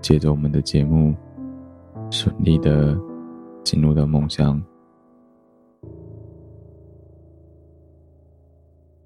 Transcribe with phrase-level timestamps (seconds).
[0.00, 1.14] 借着我们的节目，
[2.10, 2.96] 顺利的
[3.64, 4.62] 进入到梦乡。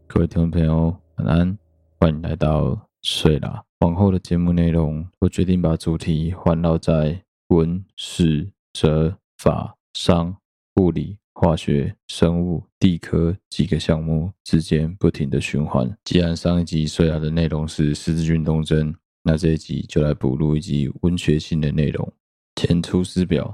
[0.07, 1.59] 各位听众朋友，晚安，
[1.99, 3.63] 欢迎来到睡啦。
[3.81, 10.37] 往后的节目内容，我决定把主题环绕在文、史、哲、法、商、
[10.77, 11.17] 物理。
[11.33, 15.91] 化学、生物、地科几个项目之间不停的循环。
[16.05, 22.07] 既然上一集睡啦的内容是十字军东征，那这一集就来补录一集文学性的内容。
[22.61, 23.45] 《前出师表》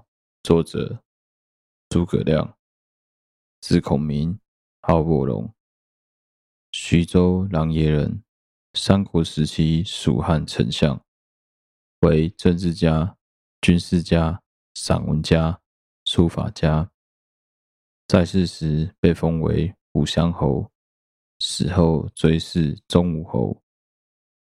[0.45, 1.03] 作者
[1.89, 2.57] 诸葛亮，
[3.61, 4.39] 字孔明，
[4.83, 5.53] 号卧龙，
[6.71, 8.23] 徐州琅琊人，
[8.75, 11.01] 三国时期蜀汉丞相，
[12.01, 13.17] 为政治家、
[13.61, 14.41] 军事家、
[14.75, 15.61] 散文家、
[16.05, 16.89] 书法家。
[18.07, 20.71] 在世时被封为武乡侯，
[21.41, 23.61] 死后追谥忠武侯。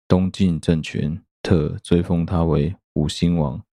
[0.06, 3.64] 东晋政权特追封他为武兴王。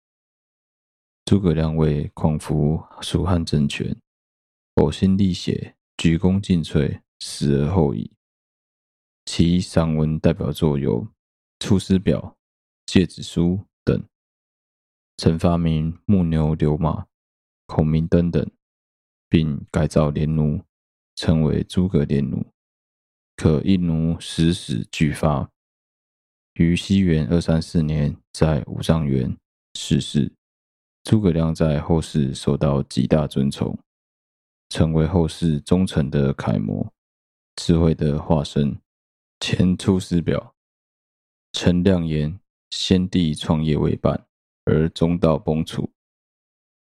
[1.25, 3.95] 诸葛亮为匡扶蜀汉政权，
[4.75, 8.11] 呕心沥血，鞠躬尽瘁，死而后已。
[9.25, 11.03] 其散文代表作有
[11.59, 12.19] 《出师表》
[12.85, 13.43] 《诫子书》
[13.83, 14.03] 等，
[15.17, 17.05] 曾发明木牛流马、
[17.65, 18.49] 孔明灯等。
[19.29, 20.61] 并改造连弩，
[21.15, 22.51] 称为诸葛连弩，
[23.37, 25.49] 可一弩十矢俱发。
[26.53, 29.37] 于西元二三四年在五丈原
[29.73, 30.31] 逝世。
[31.03, 33.77] 诸葛亮在后世受到极大尊崇，
[34.69, 36.93] 成为后世忠诚的楷模，
[37.55, 38.79] 智慧的化身。
[39.39, 40.53] 前《出师表》
[41.59, 42.39] 臣亮言：
[42.69, 44.27] 先帝创业未半，
[44.65, 45.89] 而中道崩殂，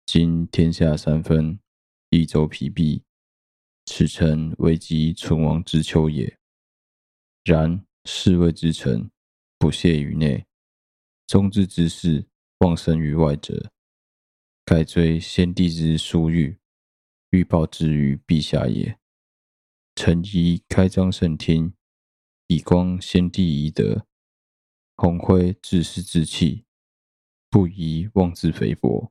[0.07, 1.59] 今天下三分，
[2.09, 3.03] 益州疲弊，
[3.85, 6.35] 此诚危急存亡之秋也。
[7.45, 9.11] 然侍卫之臣，
[9.67, 10.47] 不懈于内；
[11.27, 12.29] 忠志之士，
[12.59, 13.73] 忘身于外者，
[14.65, 16.61] 盖追先帝之殊遇，
[17.31, 18.97] 欲报之于陛下也。
[19.97, 21.75] 臣宜开张圣听。
[22.47, 24.07] 以光先帝遗德，
[24.95, 26.65] 弘辉志士之气，
[27.51, 29.11] 不宜妄自菲薄，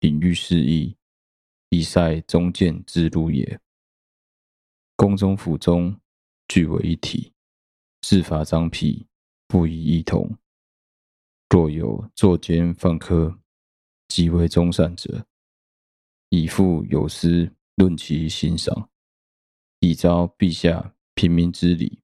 [0.00, 0.96] 隐喻事义，
[1.68, 3.60] 以塞忠谏之路也。
[4.96, 6.00] 宫中府中，
[6.48, 7.34] 俱为一体，
[8.00, 9.06] 制罚彰辟，
[9.50, 10.38] 不宜异同。
[11.48, 13.40] 若有作奸犯科，
[14.06, 15.26] 极为忠善者，
[16.28, 18.88] 以复有司论其刑赏，
[19.80, 22.00] 以昭陛下平民之礼。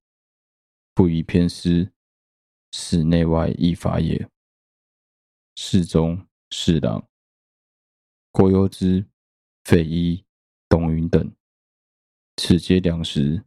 [0.93, 1.93] 不宜偏私，
[2.73, 4.29] 使内外异法也。
[5.55, 7.09] 侍中、侍郎
[8.33, 9.07] 郭攸之、
[9.63, 10.25] 费祎、
[10.69, 11.33] 董允等，
[12.37, 13.45] 此皆良实，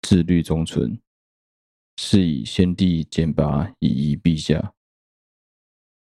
[0.00, 0.98] 自律忠纯，
[1.96, 4.74] 是以先帝简拔以遗陛下。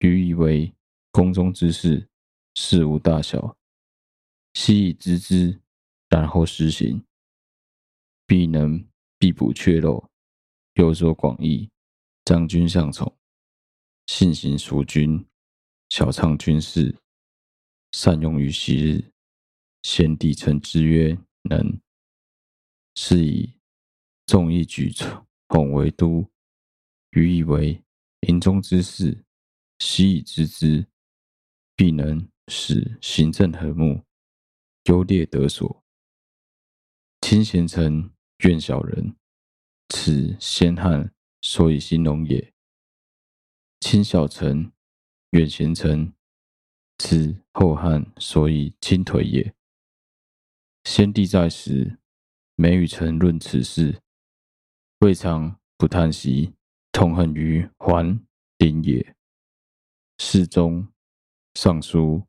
[0.00, 0.74] 愚以为
[1.10, 2.08] 宫中之事，
[2.54, 3.56] 事无大小，
[4.54, 5.60] 悉以知之，
[6.08, 7.04] 然后施行，
[8.26, 8.86] 必能
[9.18, 10.10] 必补阙漏。
[10.74, 11.70] 有所广益，
[12.24, 13.16] 将军向从，
[14.06, 15.26] 信行淑均，
[15.88, 16.94] 晓畅军事，
[17.92, 19.12] 善用于昔日。
[19.82, 21.16] 先帝曾之曰
[21.48, 21.80] ：“能。”
[22.94, 23.54] 是以
[24.26, 25.25] 众议举宠
[25.72, 26.28] 为都，
[27.10, 27.82] 愚以为
[28.20, 29.24] 营中之事，
[29.78, 30.86] 悉以知之，
[31.74, 34.02] 必能使行政和睦，
[34.84, 35.84] 优劣得所。
[37.20, 39.16] 亲贤臣，远小人。
[39.88, 42.52] 此先汉所以兴隆也。
[43.80, 44.72] 亲小臣，
[45.30, 46.12] 远贤臣，
[46.98, 49.54] 此后汉所以倾颓也。
[50.84, 51.98] 先帝在时，
[52.56, 54.02] 每与臣论此事，
[55.00, 56.54] 未尝不叹息，
[56.90, 58.18] 痛恨于桓
[58.56, 59.14] 灵也。
[60.18, 60.88] 侍中、
[61.54, 62.26] 尚书、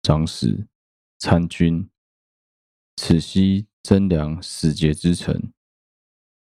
[0.00, 0.68] 长史、
[1.18, 1.90] 参军，
[2.94, 5.52] 此悉贞良使节之臣。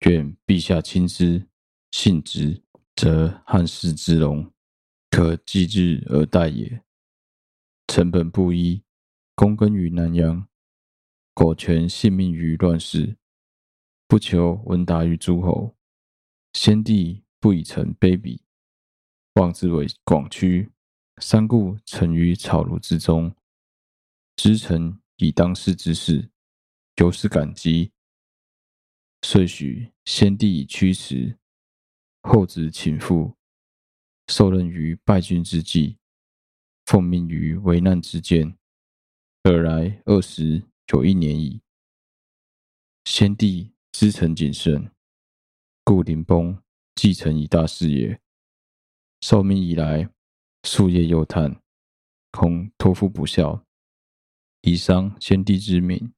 [0.01, 1.47] 愿陛下亲之，
[1.91, 2.61] 信之，
[2.97, 4.51] 则汉室之隆，
[5.09, 6.83] 可继日而待也。
[7.87, 8.83] 臣本布衣，
[9.37, 10.49] 躬耕于南阳，
[11.33, 13.15] 苟全性命于乱世，
[14.11, 15.73] 不求闻达于诸侯。
[16.51, 18.41] 先帝不以臣卑鄙，
[19.35, 20.69] 妄自为广屈，
[21.21, 23.33] 三顾臣于草庐之中，
[24.35, 26.29] 知臣以当世之事，
[26.97, 27.93] 由是感激。
[29.21, 31.39] 遂许先帝以驱驰，
[32.23, 33.35] 后子倾覆，
[34.27, 35.97] 受任于败军之际，
[36.85, 38.57] 奉命于危难之间，
[39.43, 40.61] 尔来二十
[40.91, 41.61] 有一年矣。
[43.05, 44.89] 先帝知臣谨慎，
[45.83, 46.61] 故临崩
[46.95, 48.19] 寄臣以大事也。
[49.19, 50.09] 受命以来，
[50.63, 51.61] 夙夜忧叹，
[52.31, 53.65] 恐托付不效，
[54.61, 56.13] 以伤先帝之明，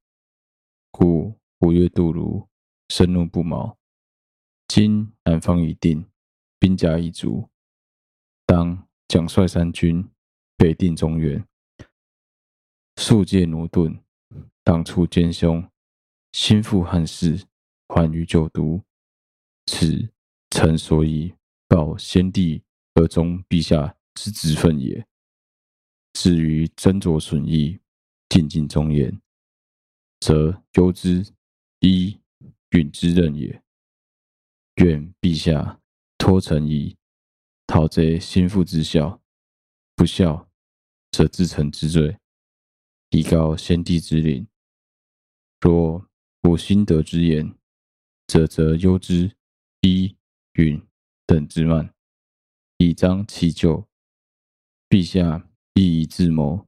[0.91, 2.47] 故五月渡泸，
[2.89, 3.77] 深怒不毛。
[4.67, 6.09] 今南方已定，
[6.59, 7.49] 兵甲已足，
[8.45, 10.07] 当奖率三军，
[10.55, 11.45] 北定中原。
[12.95, 14.01] 肃戒駑钝，
[14.63, 15.67] 当除奸凶，
[16.31, 17.45] 兴复汉室，
[17.87, 18.81] 还于旧都。
[19.67, 20.09] 此
[20.49, 21.33] 臣所以
[21.67, 22.63] 报先帝
[22.95, 25.05] 而忠陛下之职分也。
[26.13, 27.79] 至于斟酌损益，
[28.29, 29.21] 尽尽忠言，
[30.19, 31.25] 则攸之
[31.79, 32.19] 一。
[32.75, 33.61] 允之任也。
[34.77, 35.79] 愿陛下
[36.17, 36.97] 托臣以
[37.67, 39.21] 讨贼心腹之效，
[39.95, 40.49] 不效，
[41.11, 42.17] 则治臣之罪，
[43.11, 44.47] 以告先帝之灵。
[45.61, 46.09] 若
[46.41, 47.55] 无心得之言，
[48.27, 49.35] 则责攸之、
[49.81, 50.15] 一、
[50.53, 50.81] 允
[51.25, 51.93] 等之慢，
[52.77, 53.87] 以彰其咎。
[54.89, 56.67] 陛下亦宜自谋，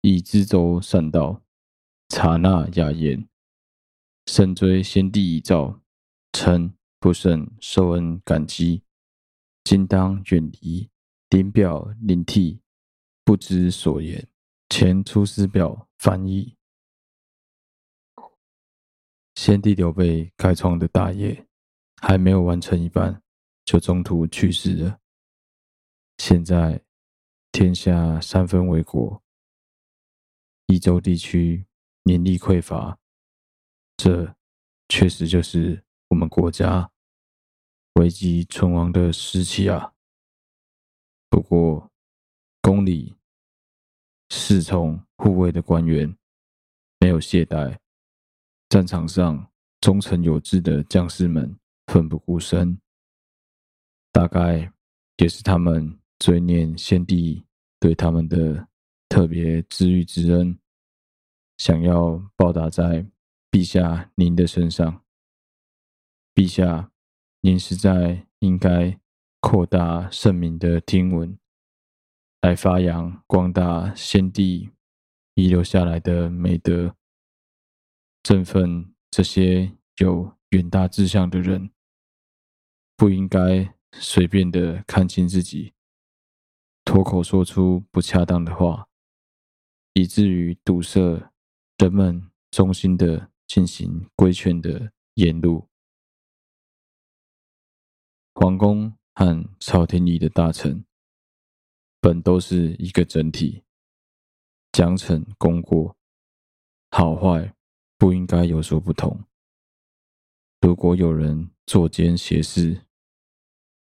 [0.00, 1.42] 以知州善道，
[2.08, 3.28] 察纳雅言。
[4.26, 5.80] 深追先帝遗诏，
[6.32, 8.82] 臣不胜受恩感激。
[9.64, 10.90] 今当远离，
[11.30, 12.60] 临表临涕，
[13.24, 14.28] 不知所言。
[14.68, 16.57] 前《出师表》翻译。
[19.38, 21.46] 先帝刘备开创的大业
[22.02, 23.22] 还没有完成一半，
[23.64, 24.98] 就中途去世了。
[26.16, 26.82] 现在
[27.52, 29.22] 天下三分为国，
[30.66, 31.64] 益州地区
[32.02, 32.98] 民力匮乏，
[33.96, 34.34] 这
[34.88, 36.90] 确实就是我们国家
[37.92, 39.94] 危急存亡的时期啊。
[41.30, 41.92] 不过，
[42.60, 43.14] 宫里
[44.30, 46.18] 侍从护卫的官员
[46.98, 47.78] 没有懈怠，
[48.68, 52.78] 战场上忠诚有志的将士们奋不顾身，
[54.12, 54.72] 大概
[55.16, 57.44] 也是他们追念先帝。
[57.80, 58.66] 对他们的
[59.08, 60.58] 特别知遇之恩，
[61.58, 63.06] 想要报答在
[63.52, 65.04] 陛下您的身上。
[66.34, 66.90] 陛下，
[67.40, 68.98] 您实在应该
[69.38, 71.38] 扩大圣明的听闻，
[72.40, 74.68] 来发扬光大先帝
[75.36, 76.96] 遗留下来的美德，
[78.28, 81.70] 振奋这些有远大志向的人，
[82.94, 85.72] 不应该随便的看轻自己。
[86.84, 88.86] 脱口说出不恰当的话，
[89.94, 91.32] 以至于堵塞
[91.78, 95.66] 人们衷心的进行规劝的言路。
[98.34, 100.84] 皇宫和朝廷里的大臣
[101.98, 103.64] 本都是一个整体，
[104.70, 105.96] 奖惩功过，
[106.90, 107.54] 好坏
[107.98, 109.24] 不应该有所不同。
[110.60, 112.82] 如果有人作奸邪事，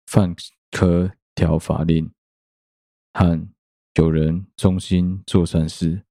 [0.06, 0.34] 犯
[0.70, 2.12] 科条法令，
[3.12, 3.48] 和
[3.94, 6.04] 有人忠心做善事，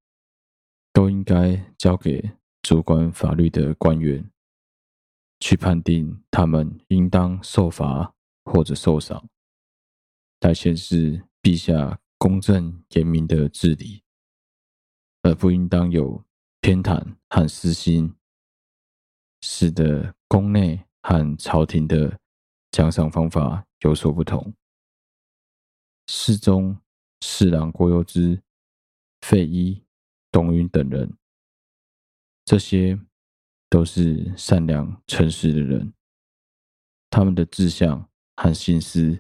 [0.92, 4.30] 都应该交给主管法律的官员
[5.40, 9.30] 去判定他们应当受罚或者受赏，
[10.42, 14.04] 来显示陛下公正严明的治理，
[15.22, 16.25] 而不应当有
[16.66, 18.16] 偏袒和私心，
[19.42, 22.20] 使得宫内和朝廷的
[22.72, 24.52] 奖赏方法有所不同。
[26.08, 26.82] 侍中。
[27.22, 28.42] 侍郎郭攸之、
[29.22, 29.84] 费祎、
[30.32, 31.16] 董允等人，
[32.44, 33.00] 这些
[33.70, 35.94] 都是善良诚实的人，
[37.10, 39.20] 他们的志向和心思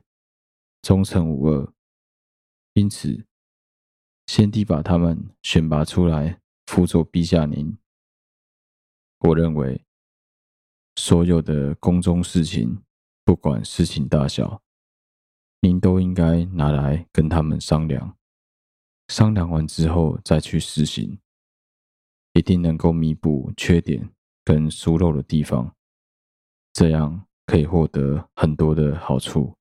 [0.81, 1.73] 忠诚无二，
[2.73, 3.25] 因此
[4.27, 7.77] 先帝把他们选拔出来辅佐陛下您。
[9.19, 9.85] 我认为，
[10.95, 12.83] 所有的宫中事情，
[13.23, 14.61] 不管事情大小。
[15.61, 18.15] 您都应该拿来跟他们商量，
[19.07, 21.19] 商量完之后再去实行，
[22.33, 24.11] 一定能够弥补缺点
[24.43, 25.75] 跟疏漏的地方，
[26.71, 29.55] 这样可以获得很多的好处。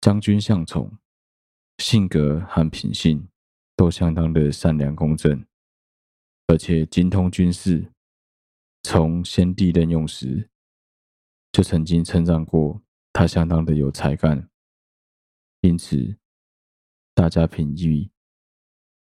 [0.00, 0.98] 将军向宠，
[1.78, 3.28] 性格和品性
[3.76, 5.44] 都相当的善良公正，
[6.48, 7.92] 而且精通军事，
[8.82, 10.50] 从先帝任用时
[11.52, 12.82] 就曾经称赞过。
[13.12, 14.48] 他相当的有才干，
[15.62, 16.16] 因此
[17.14, 18.12] 大家评议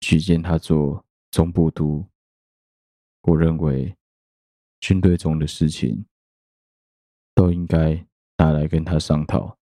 [0.01, 2.09] 举荐他做中部都。
[3.23, 3.97] 我认为
[4.81, 6.07] 军队中的事情
[7.35, 8.07] 都应该
[8.39, 9.59] 拿来跟他商讨，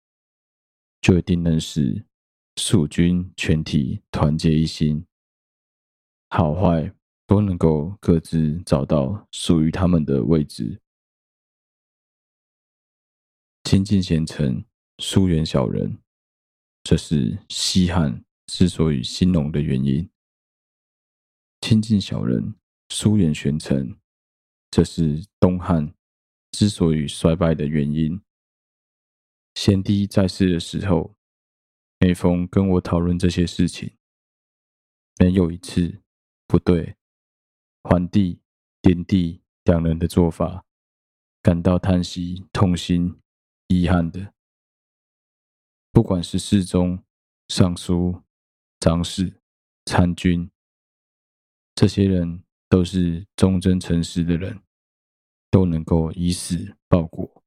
[1.00, 2.06] 就一定能使
[2.58, 5.06] 蜀军全体团结一心，
[6.30, 6.94] 好坏
[7.32, 10.82] 都能够各自找到属于他们的位置。
[13.64, 14.66] 亲近贤臣，
[14.98, 15.98] 疏远小人，
[16.84, 20.10] 这是西汉之所以兴隆的原因；
[21.62, 22.54] 亲近小人，
[22.90, 23.98] 疏远贤臣，
[24.70, 25.94] 这是东汉
[26.52, 28.22] 之所以衰败的原因。
[29.56, 31.16] 先帝在世的时候，
[31.98, 33.96] 每逢跟我讨论这些事情，
[35.18, 36.02] 没有一次
[36.46, 36.98] 不对
[37.84, 38.40] 桓帝、
[38.82, 40.66] 灵帝两人的做法
[41.42, 43.18] 感到叹息、痛心。
[43.74, 44.34] 遗憾的，
[45.94, 47.02] 不管是侍中、
[47.48, 48.22] 尚书、
[48.82, 49.40] 长史、
[49.86, 50.52] 参军，
[51.74, 54.62] 这些人都是忠贞诚实的人，
[55.50, 57.42] 都能够以死报国，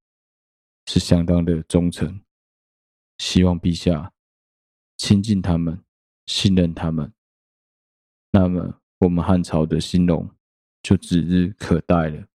[0.87, 2.25] 是相当的忠诚。
[3.19, 4.15] 希望陛下
[4.97, 5.85] 亲近他们，
[6.25, 7.13] 信任他们，
[8.31, 10.27] 那么我们汉朝的兴隆
[10.83, 12.27] 就指日可待了。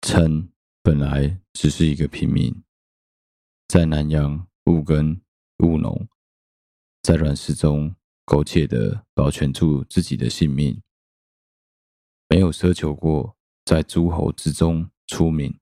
[0.00, 0.50] 臣
[0.82, 2.52] 本来只是一个平民。
[3.68, 5.20] 在南阳务耕
[5.58, 6.08] 务农，
[7.02, 7.94] 在乱世中
[8.24, 10.82] 苟且的保全住自己的性命，
[12.28, 15.56] 没有奢求过在诸侯之中出名。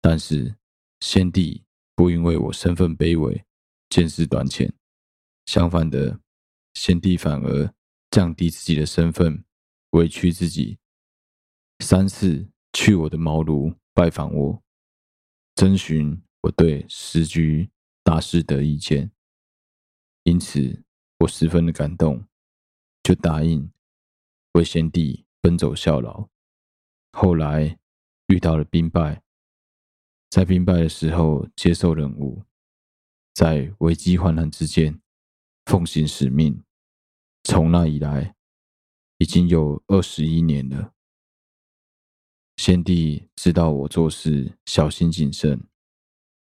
[0.00, 0.54] 但是
[1.00, 1.64] 先帝
[1.96, 3.44] 不因为我身份卑微、
[3.88, 4.72] 见识短浅，
[5.46, 6.20] 相反的，
[6.74, 7.74] 先帝反而
[8.16, 9.44] 降低自己的身份，
[9.90, 10.78] 委屈自己，
[11.80, 14.62] 三次去我的茅庐拜访我，
[15.54, 16.22] 征询。
[16.40, 17.70] 我对时局
[18.02, 19.10] 大事的意见，
[20.22, 20.82] 因此
[21.18, 22.26] 我十分的感动，
[23.02, 23.70] 就答应
[24.52, 26.26] 为先帝奔走效劳。
[27.12, 27.78] 后来
[28.28, 29.22] 遇到了兵败，
[30.30, 32.44] 在兵败的时候接受任务，
[33.34, 35.02] 在危机患难之间
[35.66, 36.62] 奉行使命。
[37.48, 38.34] 从那以来，
[39.18, 40.92] 已经有二十一年了。
[42.56, 45.62] 先帝知道我做事小心谨慎，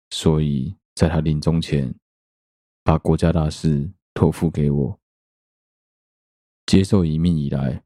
[0.10, 1.94] 所以在他临终前，
[2.82, 5.00] 把国家大事托付给我。
[6.66, 7.84] 接受遗命以来，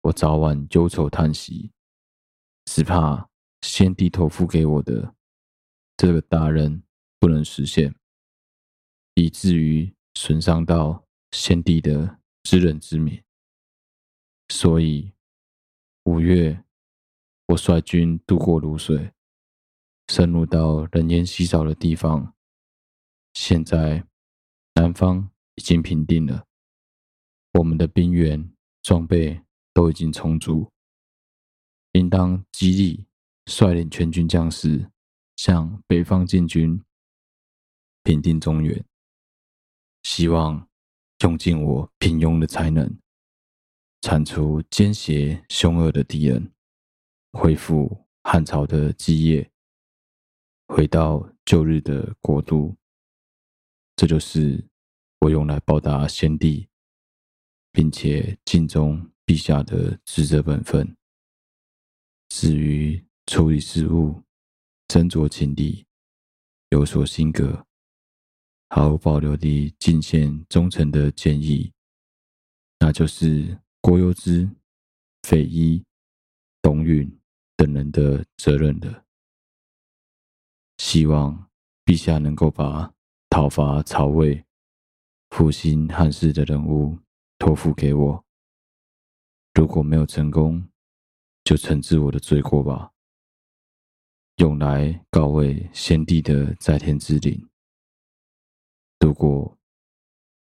[0.00, 1.72] 我早晚忧愁叹息，
[2.64, 3.28] 只怕
[3.60, 5.14] 先帝托付给我的
[5.98, 6.82] 这个大任
[7.20, 7.94] 不能实现，
[9.12, 11.03] 以至于损伤到
[11.34, 13.20] 先帝的知人之明。
[14.48, 15.12] 所以
[16.04, 16.64] 五月，
[17.46, 19.12] 我率军渡过泸水，
[20.08, 22.34] 深入到人烟稀少的地方。
[23.32, 24.06] 现在
[24.74, 26.46] 南方已经平定了，
[27.54, 30.70] 我们的兵员装备都已经充足，
[31.92, 33.06] 应当激励
[33.46, 34.88] 率领全军将士
[35.34, 36.80] 向北方进军，
[38.04, 38.84] 平定中原。
[40.04, 40.68] 希望
[41.24, 42.98] 用尽我平庸的才能。
[44.02, 46.52] 铲除奸邪凶恶的敌人，
[47.32, 49.50] 恢复汉朝的基业，
[50.68, 52.76] 回到旧日的国都。
[53.96, 54.62] 这就是
[55.20, 56.68] 我用来报答先帝，
[57.72, 60.94] 并且尽忠陛下的职责本分。
[62.28, 64.22] 至于处理事务、
[64.88, 65.86] 斟酌情理，
[66.68, 67.63] 有所心得，
[68.74, 71.72] 毫无保留地尽献忠诚的建议，
[72.80, 73.56] 那就是。
[73.80, 74.48] 郭攸之、
[75.22, 75.84] 费禕、
[76.62, 77.20] 董允
[77.54, 79.04] 等人的责任的，
[80.78, 81.50] 希望
[81.84, 82.92] 陛下能够把
[83.28, 84.42] 讨伐曹魏、
[85.28, 86.98] 复兴汉室的任务
[87.38, 88.24] 托付给我。
[89.52, 90.66] 如果没有成功，
[91.44, 92.90] 就惩治我的罪过吧，
[94.38, 97.46] 用来告慰先帝的在天之灵。
[99.04, 99.54] 如果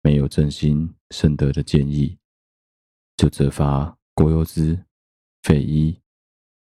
[0.00, 2.16] 没有真心深得的建议，
[3.16, 4.80] 就责罚郭攸之、
[5.42, 6.00] 费禕、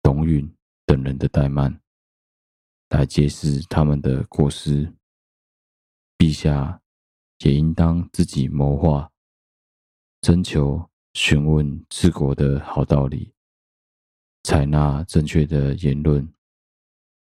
[0.03, 0.51] 董允
[0.87, 1.79] 等人的怠慢，
[2.89, 4.95] 来揭示他们的过失。
[6.17, 6.81] 陛下
[7.41, 9.13] 也应当自己谋划，
[10.23, 13.35] 征求询问治国的好道理，
[14.43, 16.27] 采纳正确的言论，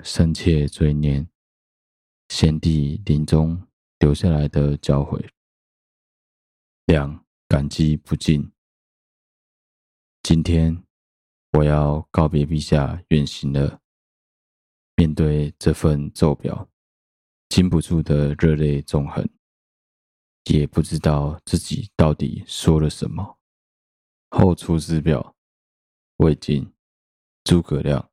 [0.04, 1.28] 深切追念
[2.28, 3.60] 先帝临终
[4.02, 5.24] 留下来的教诲，
[6.86, 8.50] 两感激不尽。
[10.24, 10.76] 今天
[11.52, 13.80] 我要告别陛下远行了。
[14.96, 16.68] 面对这份奏表，
[17.48, 19.24] 禁不住的热泪纵横，
[20.46, 23.38] 也不知道自己到底说了什么。
[24.30, 25.36] 后出师表，
[26.16, 26.74] 魏晋，
[27.44, 28.10] 诸葛亮。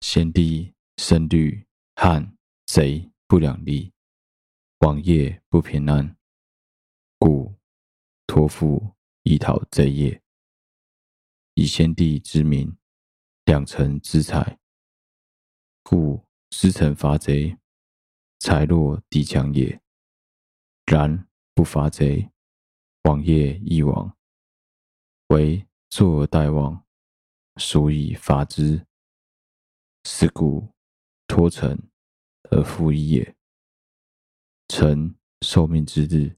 [0.00, 3.90] 先帝深虑汉贼不两立，
[4.80, 6.18] 王业不平安，
[7.18, 7.54] 故
[8.26, 8.94] 托付。
[9.22, 10.22] 以讨贼业，
[11.54, 12.76] 以先帝之名，
[13.46, 14.58] 两臣之才，
[15.82, 17.56] 故师臣伐贼，
[18.38, 19.80] 才弱敌强也。
[20.84, 22.30] 然不伐贼，
[23.04, 24.14] 王业亦亡。
[25.28, 26.84] 惟坐而待亡，
[27.56, 28.86] 孰以伐之？
[30.04, 30.68] 是故
[31.26, 31.90] 托臣
[32.52, 33.34] 而复一也。
[34.68, 36.36] 臣受命之日，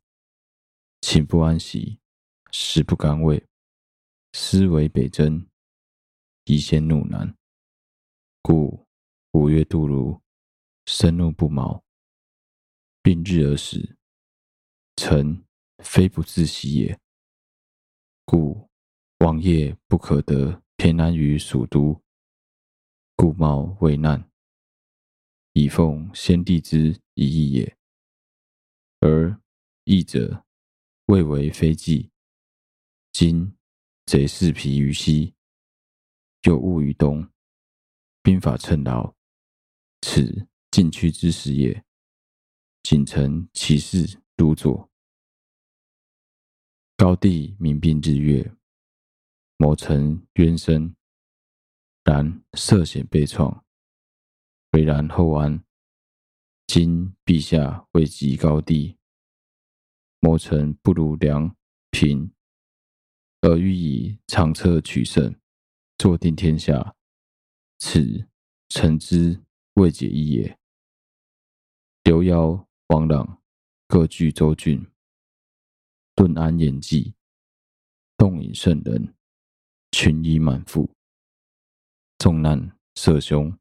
[1.00, 1.98] 寝不安息。
[2.57, 3.48] 食不甘味，
[4.33, 5.44] 思为北征，
[6.44, 7.37] 宜先怒南，
[8.42, 8.87] 故
[9.33, 10.22] 五月渡芦，
[10.87, 11.85] 生怒不毛，
[13.03, 13.96] 并日而食。
[14.94, 15.44] 臣
[15.83, 17.00] 非不自喜也，
[18.24, 18.70] 故
[19.18, 22.00] 王业不可得偏安于蜀都，
[23.16, 24.31] 故冒危难，
[25.55, 27.77] 以奉先帝之遗意也。
[29.01, 29.40] 而
[29.85, 30.45] 义者
[31.07, 32.11] 未为非计。
[33.12, 33.57] 今
[34.07, 35.35] 贼势疲于西，
[36.43, 37.29] 又误于东，
[38.23, 39.14] 兵法趁劳，
[40.03, 41.85] 此进趋之时也。
[42.83, 44.90] 谨承其事，督佐。
[46.97, 48.55] 高帝明并日月，
[49.57, 50.95] 谋臣渊深，
[52.05, 53.63] 然涉险被创，
[54.75, 55.65] 危然后安。
[56.67, 58.99] 今陛下位极高帝，
[60.19, 61.55] 谋臣不如良
[61.93, 62.33] 平。
[63.43, 65.33] 而欲以长策取胜，
[65.97, 66.97] 坐定天下，
[67.79, 68.27] 此
[68.69, 70.59] 臣之未解意也。
[72.03, 73.41] 刘繇、王朗
[73.87, 74.85] 各据州郡，
[76.17, 77.15] 顿安延济，
[78.17, 79.15] 动引圣人，
[79.93, 80.91] 群医满腹，
[82.19, 83.57] 众难摄胸。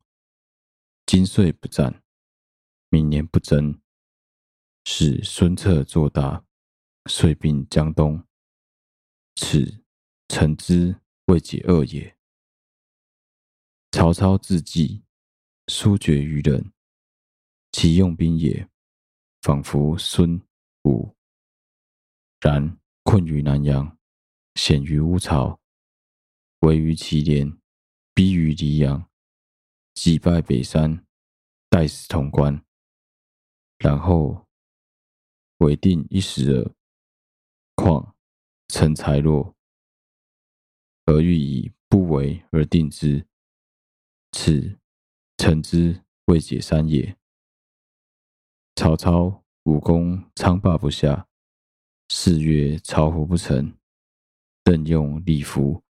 [1.15, 2.01] 今岁不战，
[2.89, 3.79] 明年不争，
[4.83, 6.43] 使孙策做大，
[7.05, 8.25] 遂并江东。
[9.35, 9.83] 此
[10.27, 12.17] 臣之未解恶也。
[13.91, 15.03] 曹操自计，
[15.67, 16.73] 疏决于人，
[17.71, 18.67] 其用兵也，
[19.43, 20.41] 仿佛孙
[20.85, 21.15] 吴。
[22.41, 23.99] 然困于南阳，
[24.55, 25.61] 险于乌巢，
[26.61, 27.55] 围于祁连，
[28.15, 29.07] 逼于黎阳。
[29.93, 31.05] 击败北山，
[31.69, 32.63] 待死潼关，
[33.77, 34.47] 然后
[35.57, 36.71] 委定一时耳。
[37.75, 38.15] 况
[38.67, 39.55] 臣才弱，
[41.05, 43.25] 而欲以不为而定之，
[44.31, 44.79] 此
[45.37, 47.17] 臣之未解三也。
[48.75, 51.27] 曹操武功昌霸不下，
[52.09, 53.75] 四月巢湖不成，
[54.65, 55.83] 任用李福，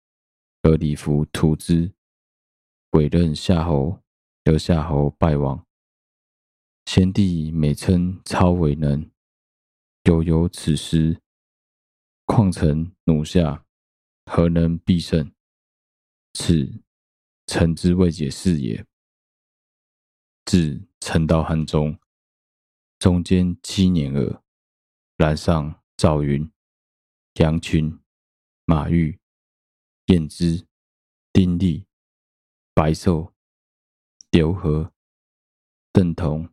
[0.62, 1.92] 而李福屠之。
[2.92, 4.02] 委任夏侯，
[4.44, 5.66] 得夏侯败亡。
[6.84, 9.10] 先帝每称操为能，
[10.04, 11.20] 犹有此失。
[12.26, 13.64] 况臣弩下，
[14.26, 15.32] 何能必胜？
[16.34, 16.82] 此
[17.46, 18.86] 臣之未解事也。
[20.44, 21.98] 自臣到汉中，
[22.98, 24.42] 中间七年耳。
[25.16, 26.50] 然上赵云、
[27.34, 27.98] 杨群、
[28.66, 29.18] 马玉、
[30.06, 30.66] 燕之、
[31.32, 31.86] 丁立。
[32.74, 33.34] 白寿、
[34.30, 34.94] 刘和、
[35.92, 36.48] 邓同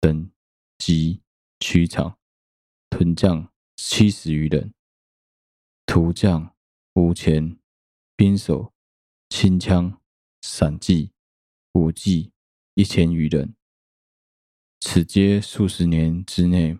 [0.00, 0.28] 等
[0.76, 1.22] 及
[1.60, 2.18] 曲场
[2.90, 4.74] 屯将七十余人，
[5.86, 6.56] 徒将
[6.94, 7.60] 五千
[8.16, 8.72] 兵手
[9.28, 10.00] 轻枪
[10.40, 11.12] 散骑
[11.74, 12.32] 武骑
[12.74, 13.54] 一千余人，
[14.80, 16.76] 此皆数十年之内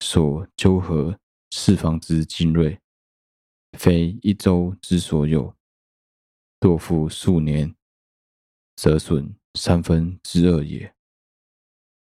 [0.00, 1.18] 所纠合
[1.50, 2.82] 四方之精锐，
[3.78, 5.56] 非一州之所有。
[6.60, 7.74] 若复数年。
[8.76, 10.94] 则损三分之二也。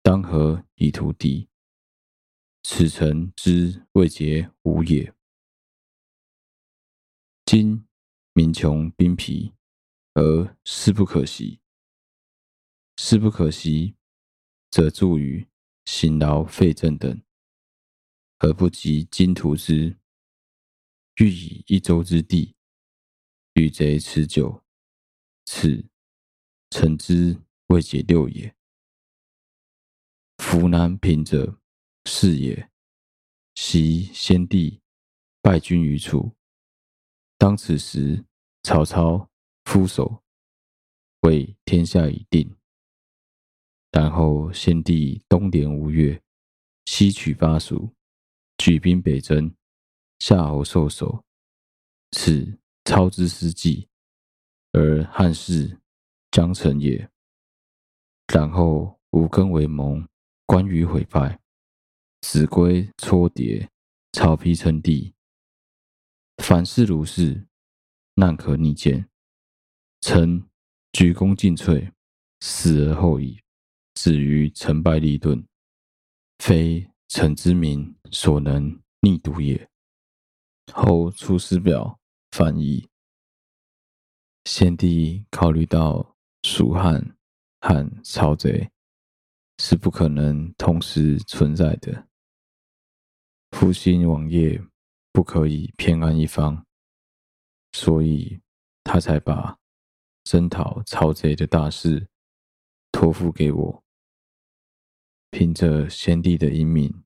[0.01, 1.48] 当何以图敌？
[2.62, 5.12] 此诚之未解五也。
[7.44, 7.85] 今
[8.33, 9.53] 民穷兵疲，
[10.14, 11.61] 而士不可袭。
[12.96, 13.96] 士不可袭，
[14.70, 15.48] 则助于
[15.85, 17.20] 辛劳费政等，
[18.38, 19.98] 而不及今图之。
[21.16, 22.55] 欲以一州之地
[23.55, 24.62] 与贼持久，
[25.44, 25.92] 此。
[26.73, 28.55] 臣之未解六也。
[30.39, 31.61] 夫南平者，
[32.07, 32.71] 是也。
[33.55, 34.81] 昔先帝
[35.43, 36.33] 败军于楚，
[37.37, 38.25] 当此时
[38.63, 39.29] 曹操
[39.67, 40.23] 复守，
[41.21, 42.57] 谓天下已定。
[43.91, 46.19] 然后先帝东连吴越，
[46.87, 47.93] 西取巴蜀，
[48.57, 49.55] 举兵北征，
[50.21, 51.23] 夏侯受首，
[52.13, 53.87] 此操之失计，
[54.73, 55.82] 而汉室。
[56.33, 57.09] 将成也。
[58.33, 60.09] 然后吴更为盟，
[60.47, 61.38] 关羽毁败，
[62.23, 63.71] 子规搓叠，
[64.12, 65.14] 曹丕称帝。
[66.38, 67.47] 凡事如是，
[68.14, 69.09] 难可逆见。
[70.01, 70.49] 臣
[70.92, 71.92] 鞠躬尽瘁，
[72.40, 73.38] 死而后已，
[73.95, 75.47] 止于成败利钝，
[76.38, 79.68] 非臣之明所能逆睹也。
[80.73, 82.01] 后《出师表》
[82.37, 82.88] 翻译。
[84.47, 86.12] 先帝考虑到。
[86.43, 87.17] 蜀汉
[87.61, 88.71] 和曹贼
[89.59, 92.09] 是不可能同时存在的，
[93.53, 94.61] 复兴王业
[95.13, 96.67] 不可以偏安一方，
[97.73, 98.41] 所以
[98.83, 99.57] 他才把
[100.25, 102.09] 征讨曹贼的大事
[102.91, 103.85] 托付给我，
[105.31, 107.05] 凭着先帝的英明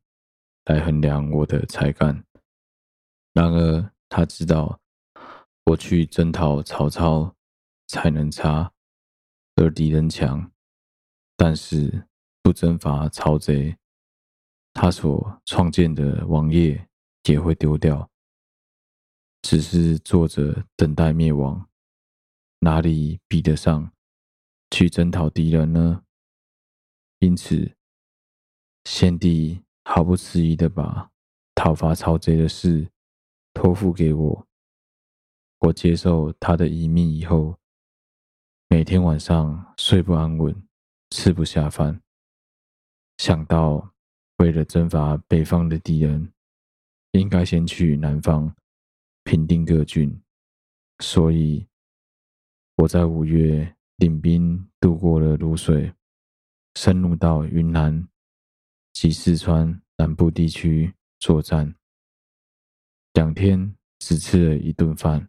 [0.64, 2.24] 来衡量我的才干。
[3.34, 4.80] 然而他知道
[5.66, 7.36] 我去征讨曹操
[7.86, 8.72] 才能差。
[9.56, 10.52] 而敌人强，
[11.34, 12.06] 但是
[12.42, 13.78] 不征伐曹贼，
[14.74, 16.88] 他所创建的王业
[17.24, 18.10] 也会丢掉，
[19.40, 21.70] 只是坐着等待灭亡，
[22.60, 23.90] 哪里比得上
[24.70, 26.04] 去征讨敌人呢？
[27.20, 27.74] 因此，
[28.84, 31.10] 先帝毫不迟疑地把
[31.54, 32.92] 讨伐曹贼的事
[33.54, 34.46] 托付给我。
[35.60, 37.58] 我接受他的遗命以后。
[38.76, 40.54] 每天晚上睡不安稳，
[41.08, 41.98] 吃不下饭。
[43.16, 43.94] 想到
[44.36, 46.30] 为了征伐北方的敌人，
[47.12, 48.54] 应该先去南方
[49.24, 50.20] 平定各郡，
[50.98, 51.66] 所以
[52.76, 55.90] 我在五月领兵渡过了泸水，
[56.74, 58.06] 深入到云南
[58.92, 61.74] 及四川南部地区作战。
[63.14, 65.26] 两天只吃了一顿饭。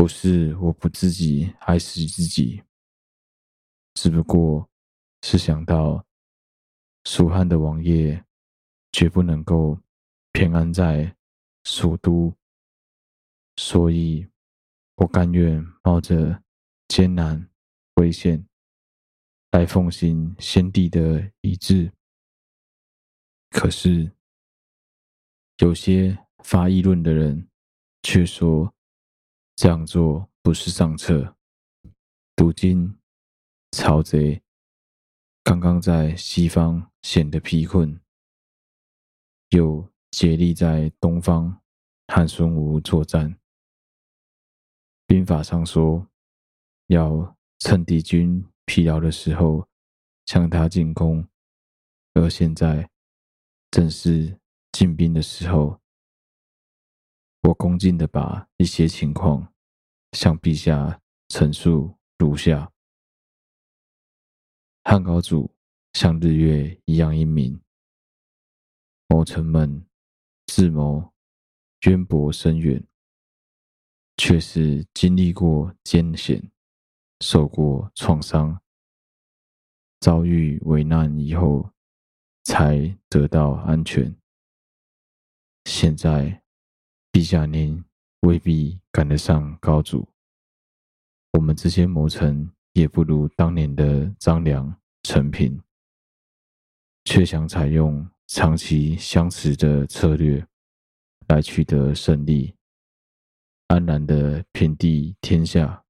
[0.00, 2.62] 不是我不自己爱惜自己，
[3.92, 4.66] 只不过
[5.20, 6.06] 是想到
[7.04, 8.24] 蜀汉的王爷
[8.92, 9.78] 绝不能够
[10.32, 11.14] 偏安在
[11.64, 12.34] 蜀都，
[13.56, 14.26] 所以
[14.94, 16.42] 我甘愿冒着
[16.88, 17.50] 艰难
[17.96, 18.42] 危险
[19.50, 21.92] 来奉行先帝的遗志。
[23.50, 24.10] 可是
[25.58, 27.50] 有些发议论的人
[28.02, 28.74] 却说。
[29.60, 31.36] 这样做不是上策。
[32.38, 32.98] 如今
[33.72, 34.40] 曹贼
[35.44, 38.00] 刚刚在西方显得疲困，
[39.50, 41.60] 又竭力在东方
[42.06, 43.38] 和孙吴作战。
[45.06, 46.08] 兵法上说，
[46.86, 49.68] 要趁敌军疲劳的时候
[50.24, 51.28] 向他进攻，
[52.14, 52.88] 而现在
[53.70, 54.40] 正是
[54.72, 55.78] 进兵的时候。
[57.42, 59.54] 我恭敬地把一些情况
[60.12, 62.70] 向陛下陈述如下：
[64.84, 65.50] 汉高祖
[65.94, 67.58] 像日月一样英明，
[69.08, 69.86] 谋臣们
[70.46, 71.14] 智谋
[71.86, 72.86] 渊博深远，
[74.18, 76.52] 却是经历过艰险、
[77.20, 78.60] 受过创伤、
[79.98, 81.72] 遭遇危难以后，
[82.44, 84.14] 才得到安全。
[85.64, 86.42] 现在。
[87.12, 87.84] 陛下，您
[88.20, 90.08] 未必赶得上高祖。
[91.32, 95.60] 我们这些谋臣也不如当年的张良、陈平，
[97.04, 100.46] 却想采用长期相持的策略
[101.26, 102.54] 来取得胜利，
[103.66, 105.84] 安然的平定天下。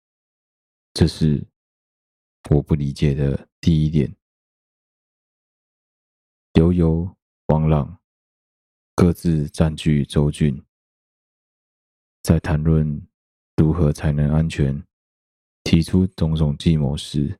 [0.95, 1.47] 这是
[2.49, 4.17] 我不理解的第一点。
[6.55, 7.15] 刘繇、
[7.49, 8.01] 王朗
[8.95, 10.63] 各自占据州郡。
[12.23, 13.07] 在谈论
[13.57, 14.83] 如何才能安全，
[15.65, 17.39] 提出种种计谋时，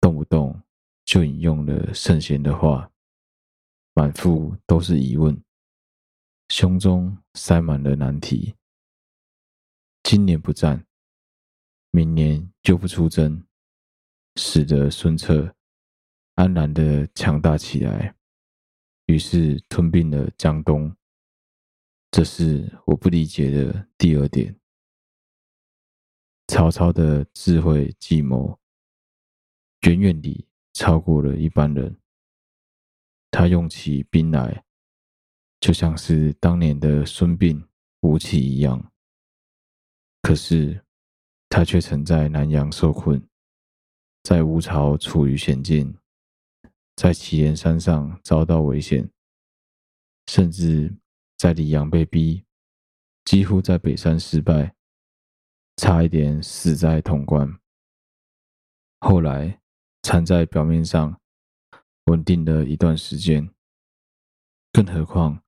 [0.00, 0.62] 动不动
[1.04, 2.90] 就引用了圣贤的话，
[3.94, 5.42] 满腹都是疑问，
[6.50, 8.54] 胸中塞满了难题。
[10.02, 10.86] 今年不战，
[11.90, 13.42] 明年就不出征，
[14.36, 15.54] 使得孙策
[16.34, 18.14] 安然的强大起来，
[19.06, 20.94] 于是吞并了江东。
[22.10, 24.58] 这是我不理解的第二点。
[26.46, 28.58] 曹操的智慧计谋，
[29.82, 32.00] 远远地超过了一般人。
[33.30, 34.64] 他用起兵来，
[35.60, 37.66] 就像是当年的孙膑、
[38.00, 38.92] 吴起一样。
[40.22, 40.82] 可是，
[41.50, 43.28] 他却曾在南阳受困，
[44.22, 45.98] 在吴巢处于险境，
[46.94, 49.10] 在祁连山上遭到危险，
[50.28, 50.96] 甚至。
[51.36, 52.44] 在黎阳被逼，
[53.26, 54.74] 几乎在北山失败，
[55.76, 57.60] 差一点死在潼关。
[59.00, 59.60] 后来
[60.02, 61.20] 缠在表面上
[62.06, 63.48] 稳定了一段时间。
[64.72, 65.42] 更何况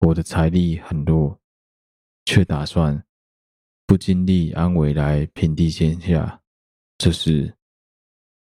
[0.00, 1.40] 我的财力很弱，
[2.26, 3.02] 却打算
[3.86, 6.42] 不经历安危来平定天下，
[6.98, 7.56] 这是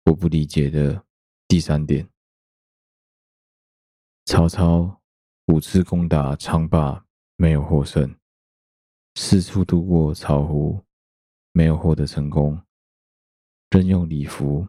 [0.05, 1.05] 我不理解的
[1.49, 2.09] 第三点。
[4.27, 5.03] 曹操。
[5.47, 7.07] 五次攻打昌霸
[7.37, 8.17] 没有获胜，
[9.15, 10.83] 四处渡过巢湖
[11.53, 12.61] 没有获得成功，
[13.71, 14.67] 任用李福，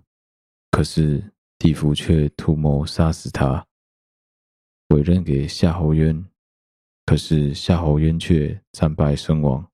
[0.70, 3.66] 可是李福却图谋杀死他，
[4.90, 6.24] 委任给夏侯渊，
[7.08, 9.68] 可是夏侯渊却战败身亡。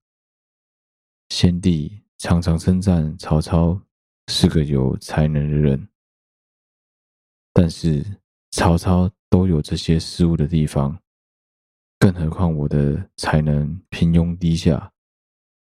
[1.28, 3.82] 先帝常常称赞曹操
[4.30, 5.90] 是个有才能的人，
[7.52, 9.12] 但是曹操。
[9.34, 11.02] 都有这些失误的地方，
[11.98, 14.94] 更何况我的才能平庸低下，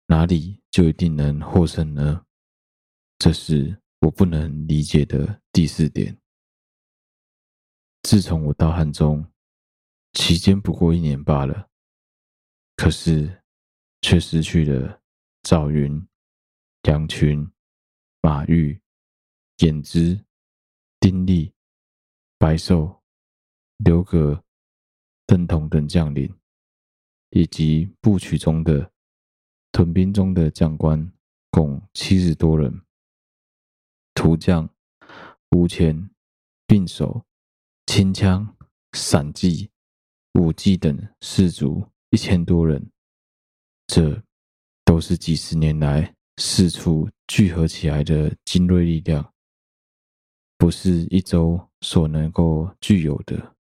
[0.08, 2.26] 哪里就一定能获胜呢？
[3.18, 6.20] 这是我不能理解的第四点。
[8.04, 9.26] 自从我到汉中，
[10.12, 11.70] 期间不过一年罢了，
[12.76, 13.42] 可是
[14.02, 15.02] 却失去了
[15.44, 16.06] 赵云、
[16.90, 17.50] 杨群、
[18.20, 18.82] 马钰、
[19.60, 20.26] 颜之、
[21.00, 21.54] 丁力、
[22.38, 23.02] 白瘦。
[23.78, 24.42] 刘葛、
[25.28, 26.34] 邓同等将领，
[27.32, 28.92] 以及部曲中的
[29.72, 31.12] 屯兵中的将官，
[31.52, 32.72] 共七十多人；
[34.14, 34.70] 图将、
[35.52, 36.10] 吴钱、
[36.66, 37.26] 并手、
[37.86, 38.56] 轻枪、
[38.94, 39.70] 散骑、
[40.36, 42.90] 武骑等士卒一千多人，
[43.88, 44.24] 这
[44.86, 49.34] 都是几十年来四处聚合起来的精锐力量，
[50.58, 53.55] 不是一周所能够具有的。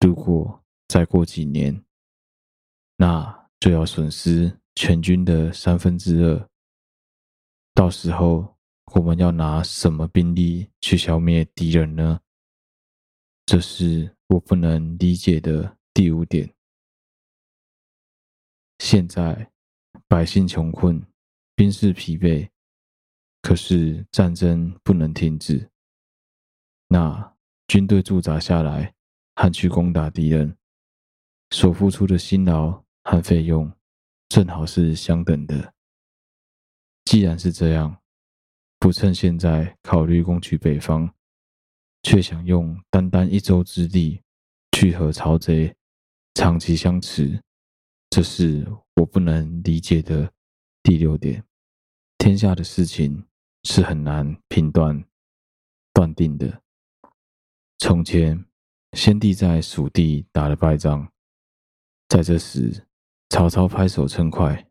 [0.00, 1.84] 如果再过几年，
[2.96, 6.48] 那就要损失全军的三分之二。
[7.74, 8.56] 到时候
[8.94, 12.20] 我们要拿什么兵力去消灭敌人呢？
[13.44, 16.54] 这是我不能理解的第五点。
[18.78, 19.50] 现在
[20.06, 21.04] 百姓穷困，
[21.54, 22.48] 兵士疲惫，
[23.42, 25.70] 可是战争不能停止。
[26.88, 28.94] 那军队驻扎下来，
[29.40, 30.56] 和去攻打敌人，
[31.50, 33.72] 所付出的辛劳和费用，
[34.28, 35.72] 正好是相等的。
[37.04, 38.02] 既然是这样，
[38.80, 41.14] 不趁现在考虑攻取北方，
[42.02, 44.20] 却想用单单一州之地
[44.72, 45.72] 去和曹贼
[46.34, 47.40] 长期相持，
[48.10, 50.32] 这是我不能理解的
[50.82, 51.44] 第六点。
[52.18, 53.24] 天下的事情
[53.62, 55.04] 是很难评断、
[55.94, 56.60] 断定的。
[57.78, 58.44] 从前，
[58.92, 61.12] 先帝在蜀地打了败仗，
[62.08, 62.86] 在这时，
[63.28, 64.68] 曹操拍手称快，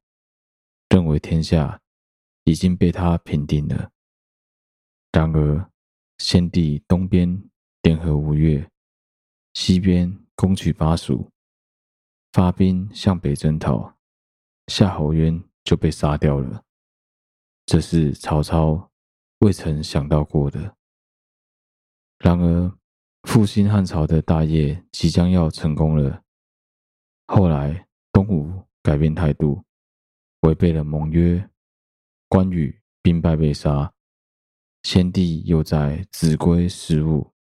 [0.90, 1.80] 认为天下
[2.44, 3.92] 已经被他平定了。
[5.12, 5.72] 然而，
[6.18, 7.50] 先帝东边
[7.84, 8.70] 联合吴越，
[9.54, 11.32] 西边攻取巴蜀，
[12.34, 13.96] 发兵向北征讨，
[14.68, 16.64] 夏侯渊就被杀掉了。
[17.66, 18.92] 这是曹操
[19.40, 20.76] 未曾想到过的。
[22.20, 22.77] 然而，
[23.28, 26.24] 复兴汉朝的大业即将要成功了。
[27.28, 29.62] 后来东吴改变态度，
[30.40, 31.48] 违背了盟约，
[32.30, 33.94] 关羽兵败被杀，
[34.84, 37.34] 先帝又在秭归失误，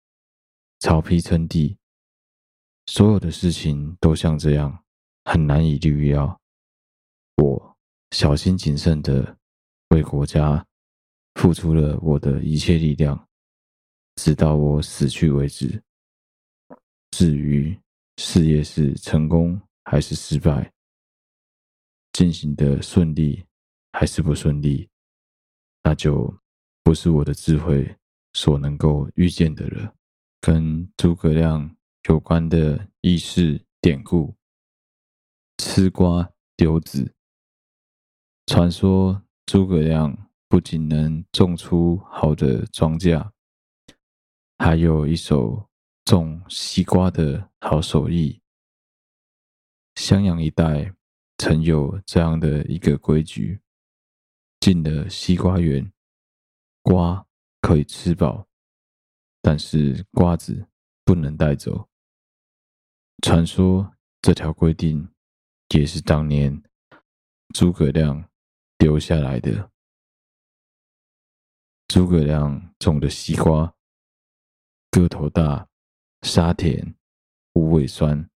[0.79, 1.77] 曹丕称帝，
[2.87, 4.83] 所有的事情都像这样，
[5.23, 6.41] 很难以预料。
[7.37, 7.77] 我
[8.09, 9.37] 小心谨慎地
[9.89, 10.65] 为国家
[11.35, 13.24] 付出了我的一切力量。
[14.15, 15.81] 直到我死去为止。
[17.11, 17.77] 至于
[18.17, 20.73] 事业是成功还是失败，
[22.13, 23.45] 进行的顺利
[23.93, 24.89] 还是不顺利，
[25.83, 26.33] 那就
[26.83, 27.97] 不是我的智慧
[28.33, 29.93] 所能够预见的了。
[30.41, 31.75] 跟诸葛亮
[32.09, 34.35] 有关的轶事典故：
[35.57, 37.13] 吃瓜丢子。
[38.45, 43.31] 传说诸葛亮不仅能种出好的庄稼。
[44.57, 45.69] 还有一手
[46.05, 48.41] 种西瓜的好手艺。
[49.95, 50.93] 襄阳一带
[51.37, 53.59] 曾有这样的一个规矩：
[54.59, 55.91] 进了西瓜园，
[56.81, 57.25] 瓜
[57.61, 58.47] 可以吃饱，
[59.41, 60.67] 但是瓜子
[61.03, 61.89] 不能带走。
[63.21, 65.09] 传说这条规定
[65.69, 66.63] 也是当年
[67.53, 68.29] 诸葛亮
[68.77, 69.71] 留下来的。
[71.87, 73.73] 诸葛亮种的西瓜。
[75.01, 75.67] 个头大，
[76.21, 76.95] 沙甜，
[77.53, 78.29] 无尾酸。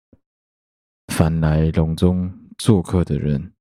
[1.07, 3.53] 凡来隆中做客的人，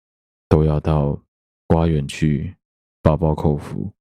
[0.49, 1.23] 都要到
[1.69, 2.57] 瓜园去
[3.01, 3.93] 饱饱口福。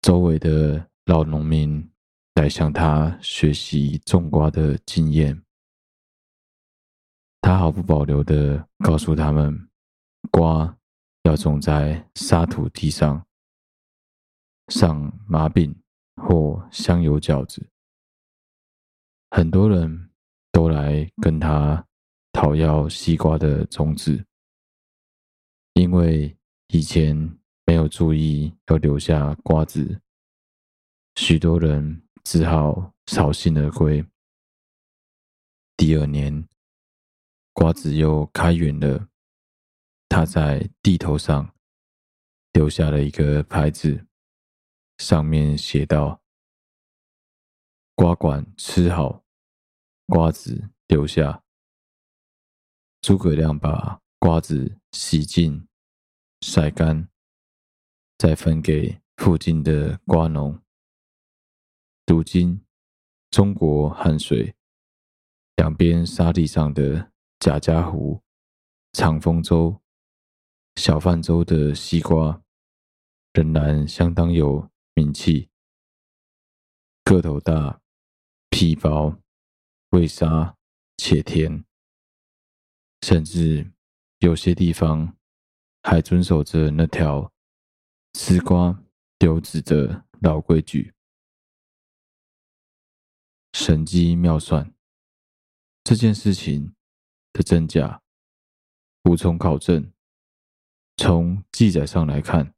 [0.00, 1.86] 周围的老农民
[2.34, 5.42] 来向他学习种瓜的经验，
[7.42, 9.68] 他毫不保留地告诉他们：
[10.30, 10.78] 瓜
[11.24, 13.26] 要种在沙土地上，
[14.68, 15.76] 上麻饼。
[16.22, 17.66] 或香油饺子，
[19.30, 20.10] 很多人
[20.52, 21.84] 都来跟他
[22.32, 24.24] 讨要西瓜的种子，
[25.74, 26.36] 因为
[26.68, 27.16] 以前
[27.64, 30.00] 没有注意要留下瓜子，
[31.16, 34.04] 许多人只好扫兴而归。
[35.76, 36.46] 第二年，
[37.54, 39.08] 瓜子又开园了，
[40.08, 41.54] 他在地头上
[42.52, 44.06] 留下了一个牌子。
[45.00, 46.20] 上面写道
[47.96, 49.24] ：“瓜管吃好，
[50.06, 51.42] 瓜子留下。”
[53.00, 55.66] 诸葛亮把瓜子洗净、
[56.42, 57.08] 晒干，
[58.18, 60.60] 再分给附近的瓜农。
[62.06, 62.62] 如今，
[63.30, 64.54] 中国汉水
[65.56, 68.22] 两边沙地上的贾家湖、
[68.92, 69.80] 长丰洲、
[70.76, 72.42] 小泛洲的西瓜，
[73.32, 74.69] 仍然相当有。
[75.00, 75.48] 名气，
[77.04, 77.80] 个头大，
[78.50, 79.18] 皮薄，
[79.92, 80.54] 味沙
[80.98, 81.64] 且甜，
[83.00, 83.72] 甚至
[84.18, 85.16] 有些地方
[85.82, 87.32] 还遵守着那条
[88.12, 88.84] 丝瓜
[89.18, 90.92] 丢子的老规矩。
[93.54, 94.74] 神机妙算，
[95.82, 96.74] 这件事情
[97.32, 98.02] 的真假
[99.04, 99.90] 无从考证，
[100.98, 102.54] 从记载上来看。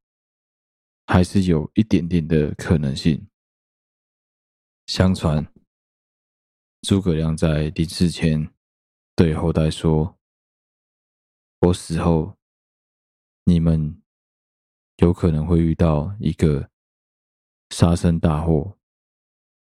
[1.07, 3.29] 还是有一点点的可能性。
[4.87, 5.47] 相传，
[6.83, 8.53] 诸葛亮在临死前
[9.15, 10.19] 对后代说
[11.61, 12.37] ：“我死后，
[13.45, 14.03] 你们
[14.97, 16.71] 有可能会遇到一个
[17.71, 18.79] 杀身大祸，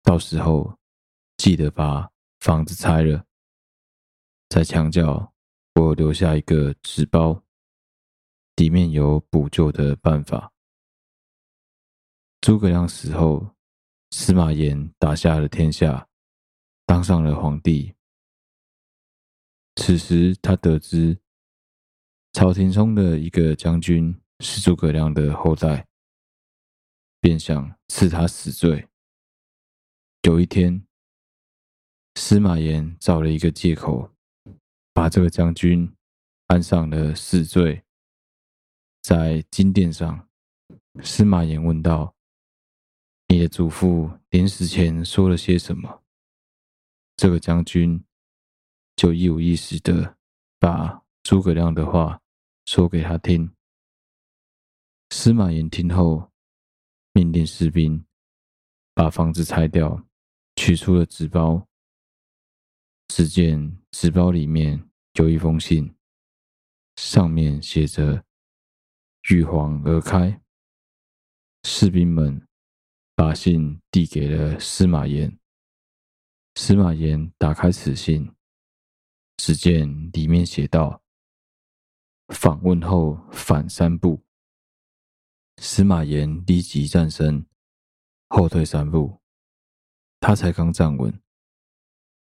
[0.02, 0.78] 到时候
[1.38, 3.26] 记得把房子拆了。”
[4.50, 5.34] 在墙角，
[5.74, 7.44] 我留下一个纸包，
[8.56, 10.53] 里面有补救的办法。
[12.44, 13.56] 诸葛亮死后，
[14.12, 16.10] 司马炎打下了天下，
[16.86, 17.96] 当上了皇帝。
[19.78, 21.18] 此时，他得知
[22.34, 25.88] 朝廷中的一个将军是诸葛亮的后代，
[27.22, 28.90] 便想赐他死罪。
[30.24, 30.86] 有一天，
[32.16, 34.12] 司马炎找了一个借口。
[34.92, 35.90] 把这个将军
[36.48, 37.86] 安上了死罪。
[39.02, 40.28] 在金殿上，
[41.02, 42.14] 司马炎问道
[43.34, 46.04] ：“你的祖父临死前说了些什么？”
[47.18, 48.04] 这个将军
[48.96, 50.16] 就一五一十的
[50.60, 52.22] 把诸葛亮的话
[52.66, 53.52] 说给他听。
[55.10, 56.32] 司马炎听后，
[57.14, 58.06] 命令士兵
[58.94, 60.06] 把房子拆掉，
[60.56, 61.68] 取出了纸包。
[63.08, 65.96] 只见纸包里面有一封信，
[66.98, 68.24] 上面写着
[69.32, 70.40] “玉皇而开”。
[71.66, 72.48] 士兵们
[73.16, 75.38] 把信递给了司马炎。
[76.56, 78.32] 司马炎打开此信，
[79.38, 81.02] 只见里面写道
[82.30, 84.24] ：“访问后反三步。”
[85.58, 87.46] 司马炎立即站身，
[88.30, 89.20] 后退三步。
[90.20, 91.22] 他才刚站稳。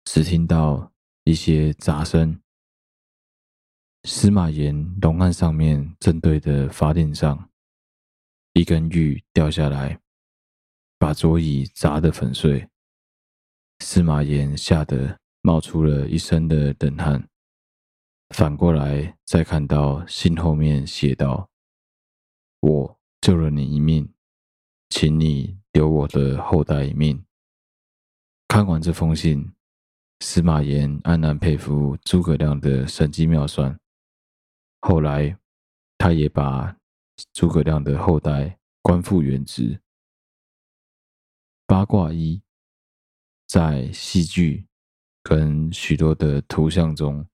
[0.04, 2.42] 只听到一些杂声，
[4.02, 7.48] 司马炎龙案上面正对的法顶上，
[8.54, 10.01] 一根玉掉下来，
[11.02, 12.68] 把桌椅砸得粉碎。
[13.80, 17.28] 司马炎吓得冒出了一身的冷汗。
[18.28, 21.50] 反过来再看到信后面写道
[22.62, 24.14] ：“我救了你一命，
[24.90, 27.24] 请你留我的后代一命。”
[28.46, 29.52] 看完这封信。
[30.20, 33.76] 司马炎暗暗佩服诸葛亮的神机妙算。
[34.82, 35.36] 后来，
[35.98, 36.76] 他也把
[37.32, 39.80] 诸葛亮的后代官复原职。
[41.66, 42.42] 八卦一，
[43.46, 44.66] 在戏剧
[45.22, 47.26] 跟许多的图像中，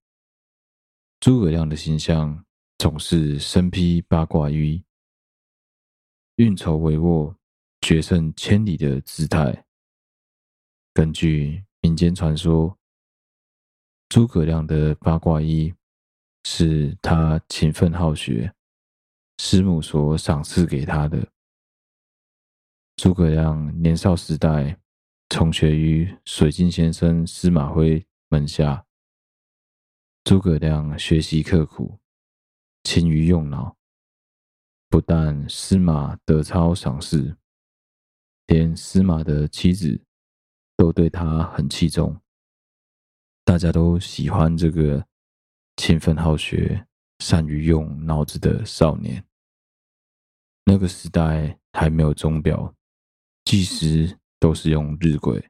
[1.20, 2.44] 诸葛亮的形象
[2.78, 4.84] 总是身披八卦衣，
[6.36, 7.34] 运筹帷幄、
[7.80, 9.64] 决胜千里的姿态。
[10.92, 12.74] 根据民间传说。
[14.10, 15.70] 诸葛亮的八卦衣
[16.44, 18.50] 是他勤奋好学，
[19.36, 21.30] 师母所赏赐给他的。
[22.98, 24.76] 诸葛亮年少时代
[25.28, 28.84] 从学于水镜先生司马徽门下。
[30.24, 32.00] 诸葛亮学习刻苦，
[32.82, 33.76] 勤于用脑，
[34.88, 37.36] 不但司马德操赏识，
[38.48, 40.02] 连司马的妻子
[40.76, 42.20] 都对他很器重。
[43.44, 45.06] 大家都喜欢这个
[45.76, 46.84] 勤奋好学、
[47.20, 49.24] 善于用脑子的少年。
[50.64, 52.74] 那个时代还没有钟表，
[53.48, 55.42] 计时都是用日晷。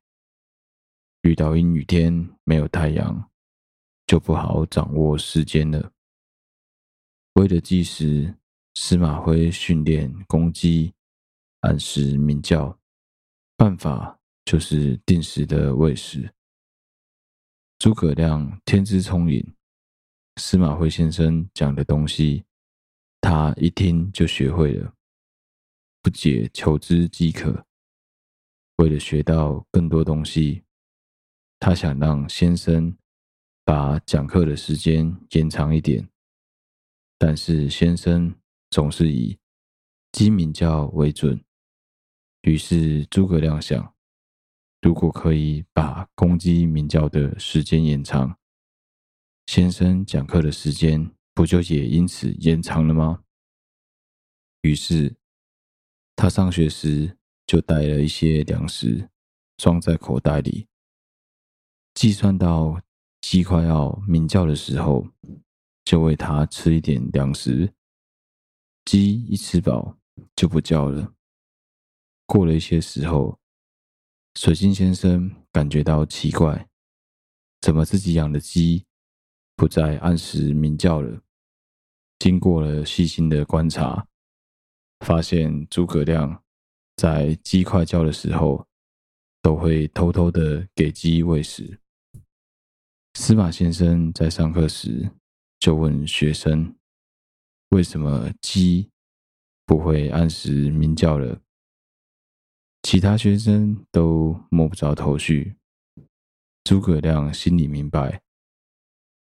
[1.22, 3.28] 遇到阴雨天没有太阳，
[4.06, 5.90] 就不好掌握时间了。
[7.32, 8.36] 为了计时，
[8.76, 10.94] 司马徽训练公鸡
[11.62, 12.78] 按时鸣叫，
[13.56, 16.32] 办法就是定时的喂食。
[17.80, 19.44] 诸葛亮天资聪颖，
[20.36, 22.44] 司马徽先生讲的东西，
[23.20, 24.94] 他一听就学会了，
[26.00, 27.66] 不解求知即可。
[28.78, 30.62] 为了学到更多东西，
[31.58, 32.96] 他想让先生
[33.64, 36.08] 把讲课的时间延长一点，
[37.18, 38.34] 但是先生
[38.70, 39.36] 总是以
[40.12, 41.44] 鸡鸣叫为准。
[42.42, 43.94] 于是诸葛亮想。
[44.80, 48.38] 如果可以把公鸡鸣叫的时间延长，
[49.46, 53.24] 先生讲课的时间不就也因此延长了吗？
[54.62, 55.16] 于是，
[56.14, 57.17] 他上学时
[57.48, 59.08] 就带了一些粮食，
[59.56, 60.68] 装在口袋里。
[61.94, 62.80] 计算到
[63.22, 65.08] 鸡快要鸣叫的时候，
[65.82, 67.72] 就喂它吃一点粮食。
[68.84, 69.96] 鸡一吃饱
[70.36, 71.14] 就不叫了。
[72.26, 73.40] 过了一些时候，
[74.34, 76.68] 水镜先生感觉到奇怪，
[77.62, 78.84] 怎么自己养的鸡
[79.56, 81.22] 不再按时鸣叫了？
[82.18, 84.06] 经过了细心的观察，
[85.00, 86.44] 发现诸葛亮
[86.98, 88.66] 在鸡快叫的时候，
[89.40, 91.78] 都会偷偷的给鸡喂食。
[93.14, 95.08] 司马先生在上课时
[95.60, 96.74] 就问学生
[97.70, 98.90] ：“为什么鸡
[99.64, 101.40] 不会按时鸣叫了？”
[102.82, 105.54] 其他学生都摸不着头绪。
[106.64, 108.22] 诸葛亮心里明白，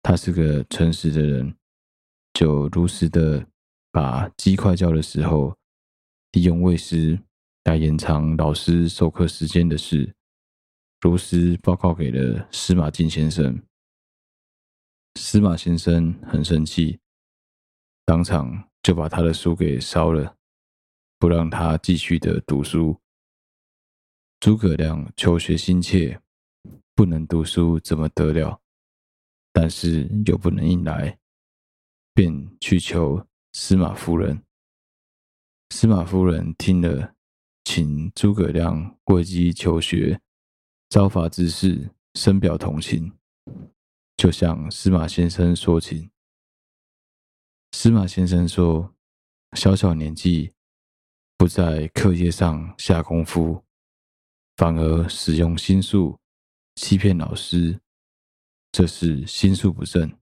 [0.01, 1.57] 他是个诚实的人，
[2.33, 3.45] 就如实的
[3.91, 5.57] 把鸡快叫的时候，
[6.31, 7.19] 利用喂食
[7.69, 10.15] 来延长老师授课时间的事，
[11.01, 13.61] 如实报告给了司马敬先生。
[15.19, 16.99] 司马先生很生气，
[18.05, 20.35] 当场就把他的书给烧了，
[21.19, 22.99] 不让他继续的读书。
[24.39, 26.19] 诸葛亮求学心切。
[26.95, 28.59] 不能读书怎么得了？
[29.53, 31.17] 但是又不能硬来，
[32.13, 34.43] 便去求司马夫人。
[35.69, 37.15] 司马夫人听了，
[37.63, 40.19] 请诸葛亮跪基求学，
[40.89, 43.17] 遭罚之事，深表同情，
[44.17, 46.11] 就向司马先生说情。
[47.71, 48.95] 司马先生说
[49.55, 50.53] ：“小小年纪，
[51.37, 53.63] 不在课业上下功夫，
[54.57, 56.19] 反而使用心术。”
[56.75, 57.81] 欺骗老师，
[58.71, 60.17] 这是心术不正，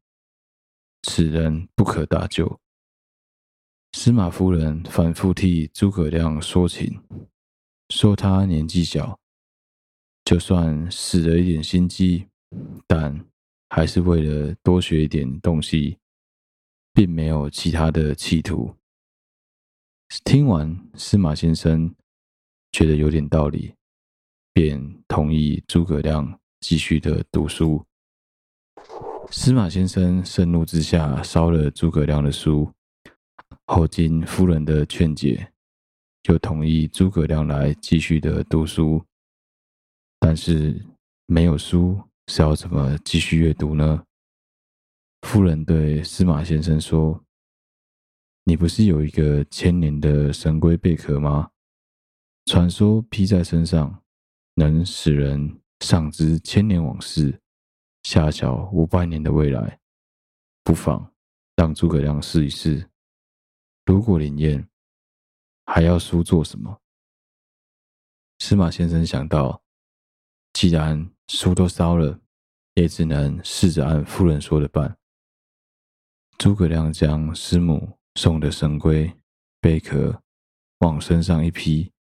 [1.03, 2.59] 此人不可大救。
[3.99, 7.01] 司马夫人反复替诸葛亮说情，
[7.89, 9.19] 说他年纪小，
[10.23, 12.27] 就算死了一点心机，
[12.85, 13.25] 但
[13.69, 15.97] 还是为了多学一点东西，
[16.93, 18.71] 并没有其他的企图。
[20.23, 21.91] 听完，司马先生
[22.71, 23.73] 觉得有点道理，
[24.53, 26.39] 便同意诸葛亮。
[26.59, 27.83] 继续的读书，
[29.31, 32.71] 司马先生盛怒之下烧了诸葛亮的书，
[33.67, 35.53] 后经夫人的劝解，
[36.23, 39.05] 就同意诸葛亮来继续的读书。
[40.19, 40.83] 但是
[41.27, 44.03] 没有书是要怎么继续阅读呢？
[45.21, 47.23] 夫人对司马先生说
[48.45, 51.51] ：“你不是有一个千年的神龟贝壳吗？
[52.45, 54.01] 传说披在身上，
[54.55, 57.39] 能使人。”上知千年往事，
[58.01, 59.79] 下晓五百年的未来，
[60.63, 61.13] 不妨
[61.55, 62.89] 让诸葛亮试一试。
[63.87, 64.67] 如果灵验，
[65.65, 66.81] 还要书做什么？
[68.39, 69.63] 司马先生想到，
[70.51, 72.19] 既然书都烧了，
[72.73, 74.97] 也只能试着按夫人说的办。
[76.37, 79.09] 诸葛亮将师母送的神龟
[79.61, 80.21] 贝壳
[80.79, 81.93] 往身上一披，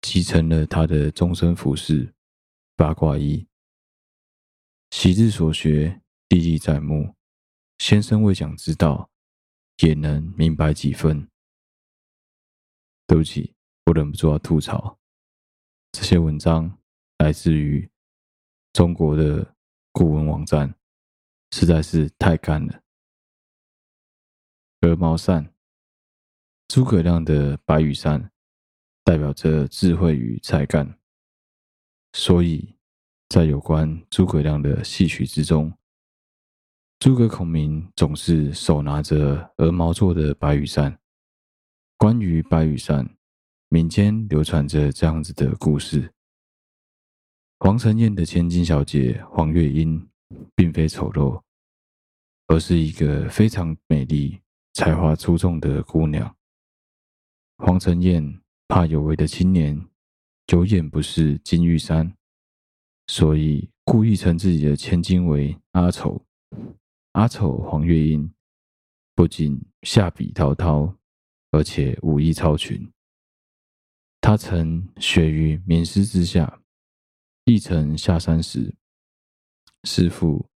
[0.00, 2.14] 即成了他的终身服饰。
[2.76, 3.48] 八卦衣，
[4.92, 7.16] 昔日所学历历在目。
[7.78, 9.10] 先生未讲之道，
[9.78, 11.28] 也能明白几分。
[13.06, 13.54] 对不起，
[13.86, 14.98] 我忍不住要吐槽，
[15.92, 16.78] 这些文章
[17.18, 17.88] 来自于
[18.72, 19.54] 中国的
[19.92, 20.74] 古文网站，
[21.50, 22.82] 实在是太干了。
[24.80, 25.54] 鹅毛扇，
[26.68, 28.30] 诸葛亮的白羽扇，
[29.02, 30.98] 代表着智慧与才干。
[32.14, 32.76] 所以，
[33.28, 35.76] 在有关诸葛亮的戏曲之中，
[37.04, 40.98] 诸葛孔明总是手拿着鹅毛做的白羽扇。
[41.98, 43.06] 关于白羽扇，
[43.68, 46.10] 民间流传着这样子的故事：
[47.58, 50.08] 黄承彦的千金小姐黄月英，
[50.54, 51.42] 并非丑陋，
[52.46, 54.40] 而是一个非常美丽、
[54.72, 56.34] 才华出众的姑娘。
[57.58, 59.78] 黄承彦怕有为的青年。
[60.48, 62.14] 有眼不识金玉山，
[63.08, 66.24] 所以故意称自己的千金为阿丑。
[67.14, 68.28] 阿丑黄月英
[69.14, 70.92] 不仅下笔滔滔，
[71.52, 72.90] 而且武艺超群。
[74.20, 76.60] 他曾学于名师之下，
[77.44, 78.74] 一程下山时，
[79.84, 80.50] 师父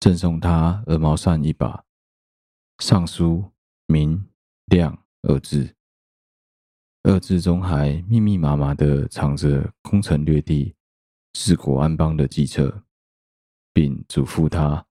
[0.00, 1.84] 赠送他鹅毛扇一把，
[2.80, 3.52] 上书
[3.86, 4.28] “明
[4.64, 5.76] 亮”二字。
[7.04, 10.74] 二字中还密密麻麻地藏着攻城略地、
[11.34, 12.82] 治国安邦的计策，
[13.72, 14.84] 并嘱咐他：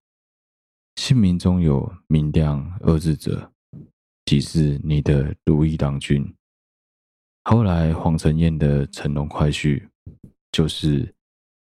[0.96, 3.52] 姓名中有“明亮”二字者，
[4.26, 6.34] 即是你的如意郎君。
[7.44, 9.90] 后来黄承彦的乘龙快婿，
[10.52, 11.14] 就是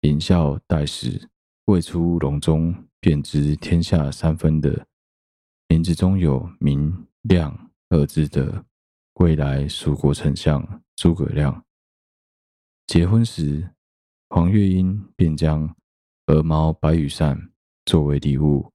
[0.02, 1.30] 迎孝代时
[1.66, 4.86] 未出笼中便知天下三分的
[5.68, 8.64] 名字中有“明亮”二字的。
[9.20, 11.64] 未来蜀国丞相诸葛亮
[12.88, 13.70] 结婚时，
[14.28, 15.72] 黄月英便将
[16.26, 17.52] 鹅毛白羽扇
[17.86, 18.72] 作为礼物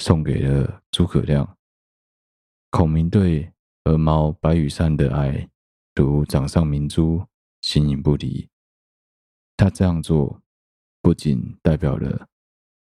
[0.00, 1.56] 送给了诸葛亮。
[2.70, 3.52] 孔明对
[3.84, 5.48] 鹅毛白羽扇的爱
[5.94, 7.24] 如掌上明珠，
[7.60, 8.48] 形影不离。
[9.56, 10.40] 他这样做
[11.02, 12.26] 不仅代表了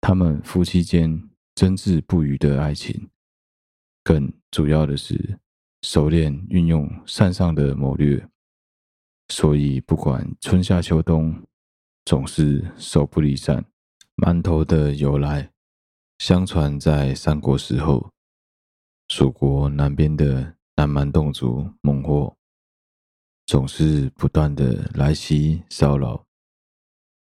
[0.01, 3.11] 他们夫妻间真挚不渝的爱情。
[4.03, 5.39] 更主要的是，
[5.83, 8.27] 熟练运用扇上的谋略，
[9.29, 11.43] 所以不管春夏秋冬，
[12.07, 13.63] 总是手不离扇。
[14.17, 15.51] 馒头的由来，
[16.27, 18.11] 相传在三国时候，
[19.09, 22.35] 蜀国南边的南蛮洞族孟获，
[23.45, 26.25] 总是不断的来袭骚扰。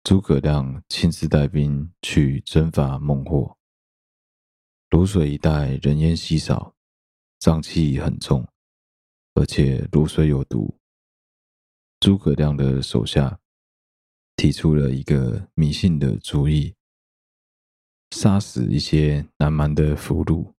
[0.05, 3.59] 诸葛亮亲自带兵去征伐孟获。
[4.91, 6.73] 卤水一带人烟稀少，
[7.41, 8.47] 瘴气很重，
[9.35, 10.79] 而且卤水有毒。
[11.99, 13.41] 诸葛亮的手下
[14.37, 16.77] 提出了一个迷信的主意，
[18.13, 20.53] 杀死一些南蛮的俘虏，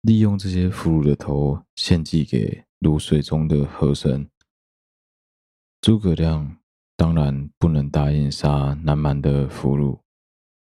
[0.00, 4.26] 利用这些俘虏的头献祭给卤水中的河神。
[5.82, 6.56] 诸葛亮。
[6.94, 9.98] 当然不能答应杀南蛮的俘虏，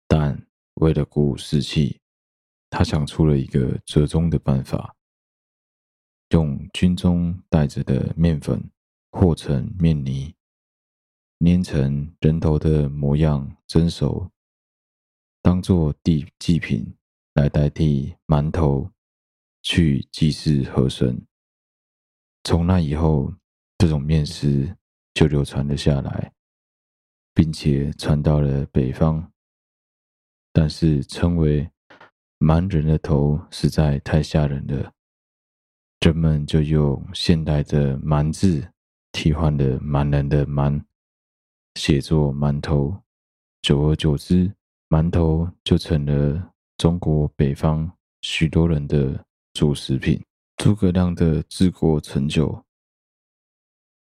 [0.06, 1.98] 但为了鼓舞士气，
[2.70, 4.94] 他想出了一个折中的办法，
[6.28, 8.70] 用军中带着的面粉
[9.10, 10.32] 和成面泥，
[11.38, 14.30] 捏成人头的模样蒸熟，
[15.43, 16.97] 当做祭祭品
[17.34, 18.90] 来代替馒头
[19.62, 21.26] 去祭祀河神。
[22.45, 23.34] 从那以后，
[23.76, 24.76] 这种面食。
[25.14, 26.32] 就流传了下来，
[27.34, 29.30] 并且传到了北方。
[30.55, 31.70] 但是称为
[32.38, 34.95] 蛮人的头实在太吓人了，
[36.01, 38.72] 人们就用现代的“蛮”字
[39.12, 40.82] 替换了蛮人的“蛮”，
[41.76, 43.03] 写作馒头。
[43.61, 44.55] 久而久之，
[44.93, 47.90] 馒头就成了中国北方
[48.20, 49.24] 许多人的
[49.55, 50.22] 主食品。
[50.59, 52.62] 诸葛亮的治国成就。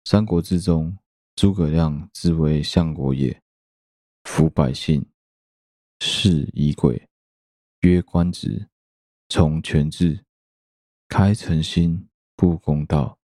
[0.04, 0.98] 三国志中，
[1.36, 3.40] 诸葛亮自为相国也，
[4.24, 5.06] 抚百姓，
[6.00, 7.08] 事仪轨，
[7.82, 8.68] 约官职，
[9.28, 10.24] 从权制，
[11.08, 13.16] 开诚心，布公道，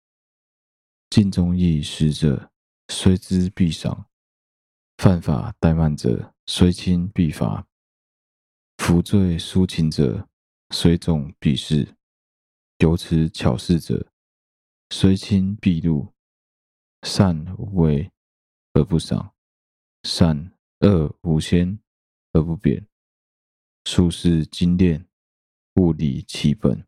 [1.08, 2.50] 尽忠义使者，
[2.88, 4.04] 虽之必赏；
[4.98, 7.66] 犯法怠慢者，虽轻必罚；
[8.78, 10.28] 扶罪肃勤者，
[10.70, 11.84] 虽重必释；
[12.78, 14.12] 有此巧事者，
[14.90, 16.12] 虽轻必怒。
[17.02, 18.10] 善无为
[18.72, 19.34] 而不赏，
[20.04, 21.78] 善恶无先
[22.32, 22.86] 而不贬。
[23.84, 25.06] 处事精炼，
[25.74, 26.86] 物理其本。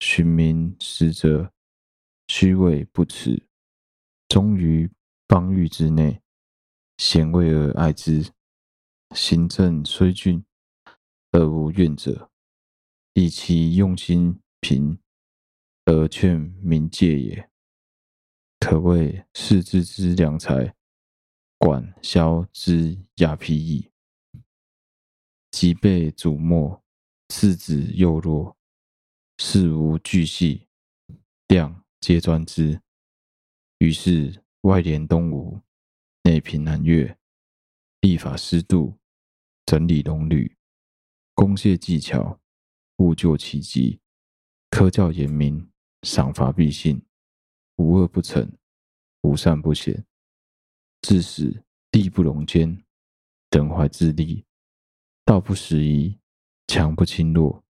[0.00, 1.52] 寻名实者，
[2.26, 3.46] 虚伪不耻。
[4.28, 4.90] 忠于
[5.28, 6.20] 邦域之内，
[6.98, 8.32] 贤位而爱之。
[9.14, 10.44] 行政虽峻，
[11.30, 12.32] 而无怨者，
[13.12, 14.98] 以其用心平，
[15.84, 17.48] 而劝民戒也。
[18.58, 20.74] 可谓世之之良才，
[21.58, 23.88] 管萧之亚丕矣。
[25.52, 26.82] 及被主没，
[27.28, 28.56] 次子幼弱，
[29.38, 30.66] 事无巨细，
[31.46, 32.82] 量皆专之。
[33.78, 35.60] 于是外连东吴，
[36.24, 37.16] 内平南越，
[38.00, 38.98] 立法施度，
[39.66, 40.56] 整理农旅，
[41.34, 42.38] 工械技巧，
[42.98, 43.98] 务救其急，
[44.70, 45.70] 科教严明，
[46.02, 47.02] 赏罚必信。
[47.76, 48.48] 无恶不惩，
[49.22, 50.06] 无善不显，
[51.00, 52.84] 致使地不容奸，
[53.50, 54.44] 人怀自立，
[55.24, 56.20] 道不拾遗，
[56.68, 57.64] 强不侵弱，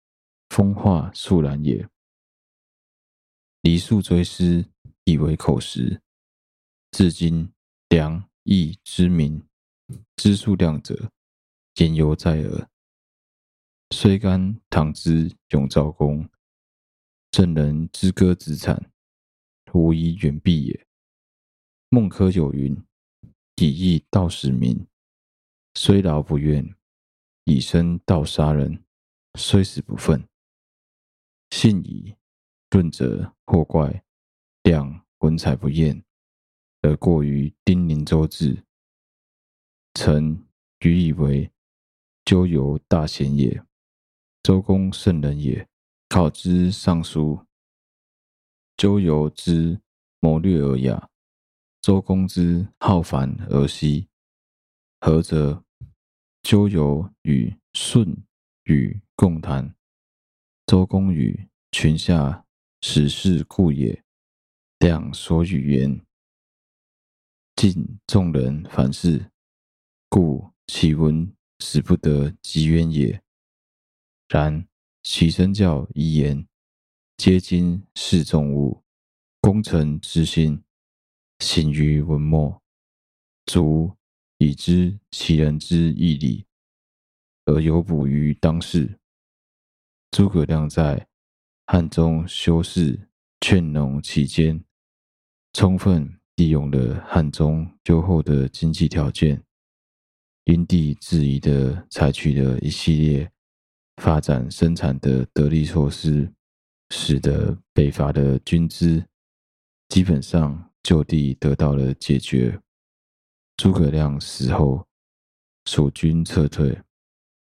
[0.50, 1.88] 风化肃然也。
[3.62, 4.66] 黎庶追思，
[5.04, 6.02] 以为口实。
[6.90, 7.54] 至今
[7.90, 9.44] 良义之民，
[10.16, 11.12] 知数量者，
[11.82, 12.70] 言犹在耳。
[13.90, 16.30] 虽干唐之永昭公，
[17.32, 18.92] 郑人之歌子产。
[19.74, 20.88] 无以远避也。
[21.90, 22.78] 孟轲有云
[23.56, 24.86] ：“以义道使民，
[25.74, 26.76] 虽劳不怨；
[27.46, 28.84] 以身道杀人，
[29.40, 30.28] 虽死不愤。”
[31.50, 32.16] 信矣。
[32.70, 34.04] 润则或怪，
[34.64, 36.04] 亮文采不厌，
[36.82, 38.64] 而过于丁宁周至。
[39.96, 40.46] 臣
[40.82, 41.52] 愚以为
[42.26, 43.64] 咎由大贤也。
[44.44, 45.68] 周公圣人也，
[46.10, 47.46] 考之尚书。
[48.78, 49.80] 咎由之
[50.20, 51.10] 谋略而雅，
[51.82, 54.08] 周公之好繁而稀。
[55.00, 55.64] 何则？
[56.44, 58.18] 咎由与舜
[58.64, 59.76] 禹共谈，
[60.66, 62.46] 周公与群下
[62.82, 64.04] 始事故也。
[64.80, 66.02] 亮所语言，
[67.56, 69.32] 尽众人反事，
[70.10, 71.32] 故其文
[71.62, 73.22] 使不得及冤也。
[74.28, 74.68] 然
[75.04, 76.48] 其身教遗言。
[77.18, 78.82] 皆今世众物，
[79.40, 80.64] 功成之心，
[81.38, 82.60] 行于文末，
[83.46, 83.96] 足
[84.40, 86.48] 以知其人之义理。
[87.46, 89.00] 而有补于当世。
[90.10, 91.08] 诸葛亮在
[91.68, 93.08] 汉中修士
[93.40, 94.64] 劝农期间，
[95.54, 99.44] 充分利用了汉中优厚的经济条件，
[100.52, 103.32] 因地制宜的采取了一系列
[104.02, 106.30] 发展生产的得力措施，
[106.90, 109.02] 使得北伐的军资
[109.88, 112.60] 基本上就地得到了解决。
[113.56, 114.86] 诸葛亮死后，
[115.66, 116.78] 蜀军撤退，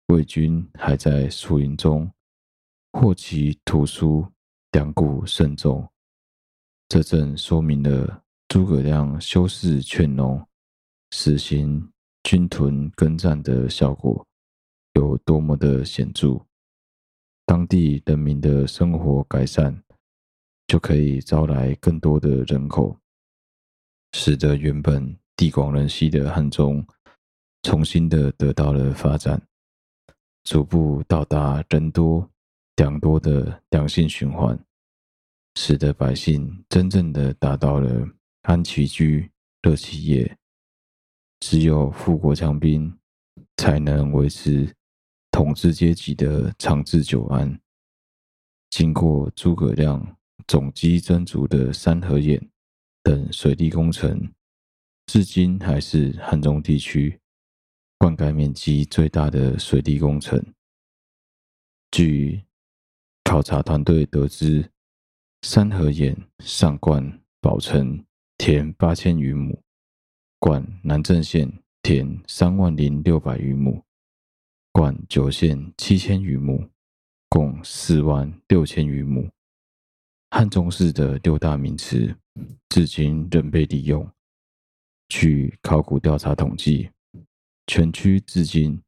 [0.07, 2.09] 魏军还在树林中
[2.93, 4.25] 获其图书，
[4.71, 5.89] 两股甚众。
[6.89, 10.47] 这正说明了诸葛亮修士劝农、
[11.11, 11.91] 实行
[12.25, 14.27] 军屯耕战的效果
[14.95, 16.41] 有多么的显著。
[17.45, 19.83] 当地人民的生活改善，
[20.66, 22.97] 就可以招来更多的人口，
[24.12, 26.87] 使得原本地广人稀的汉中
[27.62, 29.41] 重新的得到了发展，
[30.45, 32.31] 逐步到达人多
[32.77, 34.59] 粮多的良性循环。
[35.57, 38.09] 使得百姓真正的达到了
[38.43, 40.39] 安其居、乐其业。
[41.43, 42.97] 只有富国强兵，
[43.57, 44.72] 才能维持
[45.32, 47.61] 统治阶级的长治久安。
[48.70, 50.16] 经过诸葛亮
[50.47, 52.49] 总机针筑的三河堰
[53.03, 54.32] 等水利工程，
[55.07, 57.18] 至今还是汉中地区
[57.99, 60.40] 灌溉面积最大的水利工程。
[61.90, 62.45] 据
[63.24, 64.70] 考察团队得知，
[65.43, 68.07] 三河堰上灌保存
[68.38, 69.61] 田八千余亩，
[70.45, 73.80] 灌南郑县田三万零六百余亩，
[74.72, 76.68] 灌九县七千余亩，
[77.28, 79.30] 共四万六千余亩。
[80.30, 82.16] 汉中市的六大名池，
[82.70, 84.05] 至今仍被利用。
[85.11, 86.90] 据考古调查统计，
[87.68, 88.82] 全区至今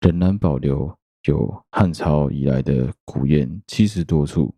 [0.00, 4.54] 仍然保留有汉朝以来的古堰七十多处。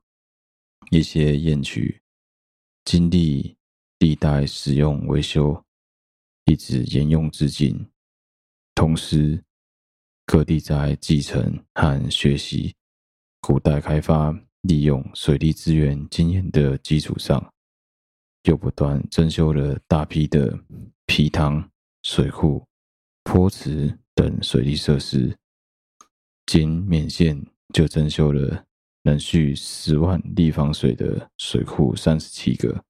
[0.92, 2.00] 一些堰渠
[2.84, 3.56] 经历
[3.98, 5.64] 历代使用维修，
[6.50, 7.86] 一直沿用至今。
[8.74, 9.40] 同时，
[10.26, 12.74] 各地在继承和学习
[13.40, 17.52] 古代开发利用水利资源经验的基础上，
[18.42, 20.58] 又不断增修了大批的
[21.06, 21.70] 陂塘、
[22.02, 22.66] 水库、
[23.22, 25.36] 坡池等水利设施。
[26.46, 27.40] 仅勉县
[27.72, 28.64] 就增修了。
[29.02, 32.84] 能蓄十万立方水的水库三十七个，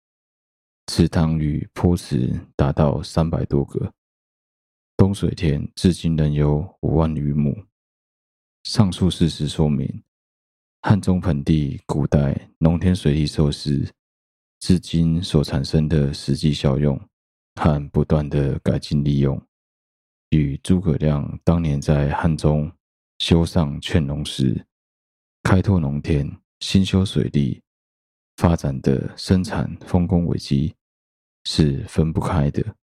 [0.93, 3.93] 池塘与坡池达到三百多个，
[4.97, 7.57] 东水田至今仍有五万余亩。
[8.64, 10.03] 上述事实说明，
[10.82, 13.88] 汉中盆地古代农田水利设施
[14.59, 17.01] 至今所产生的实际效用
[17.55, 19.41] 和不断的改进利用，
[20.30, 22.68] 与诸葛亮当年在汉中
[23.20, 24.66] 修上劝农时，
[25.45, 26.28] 开拓农田、
[26.59, 27.62] 兴修水利、
[28.38, 30.74] 发展的生产丰功伟绩
[31.45, 32.80] 是分不开的。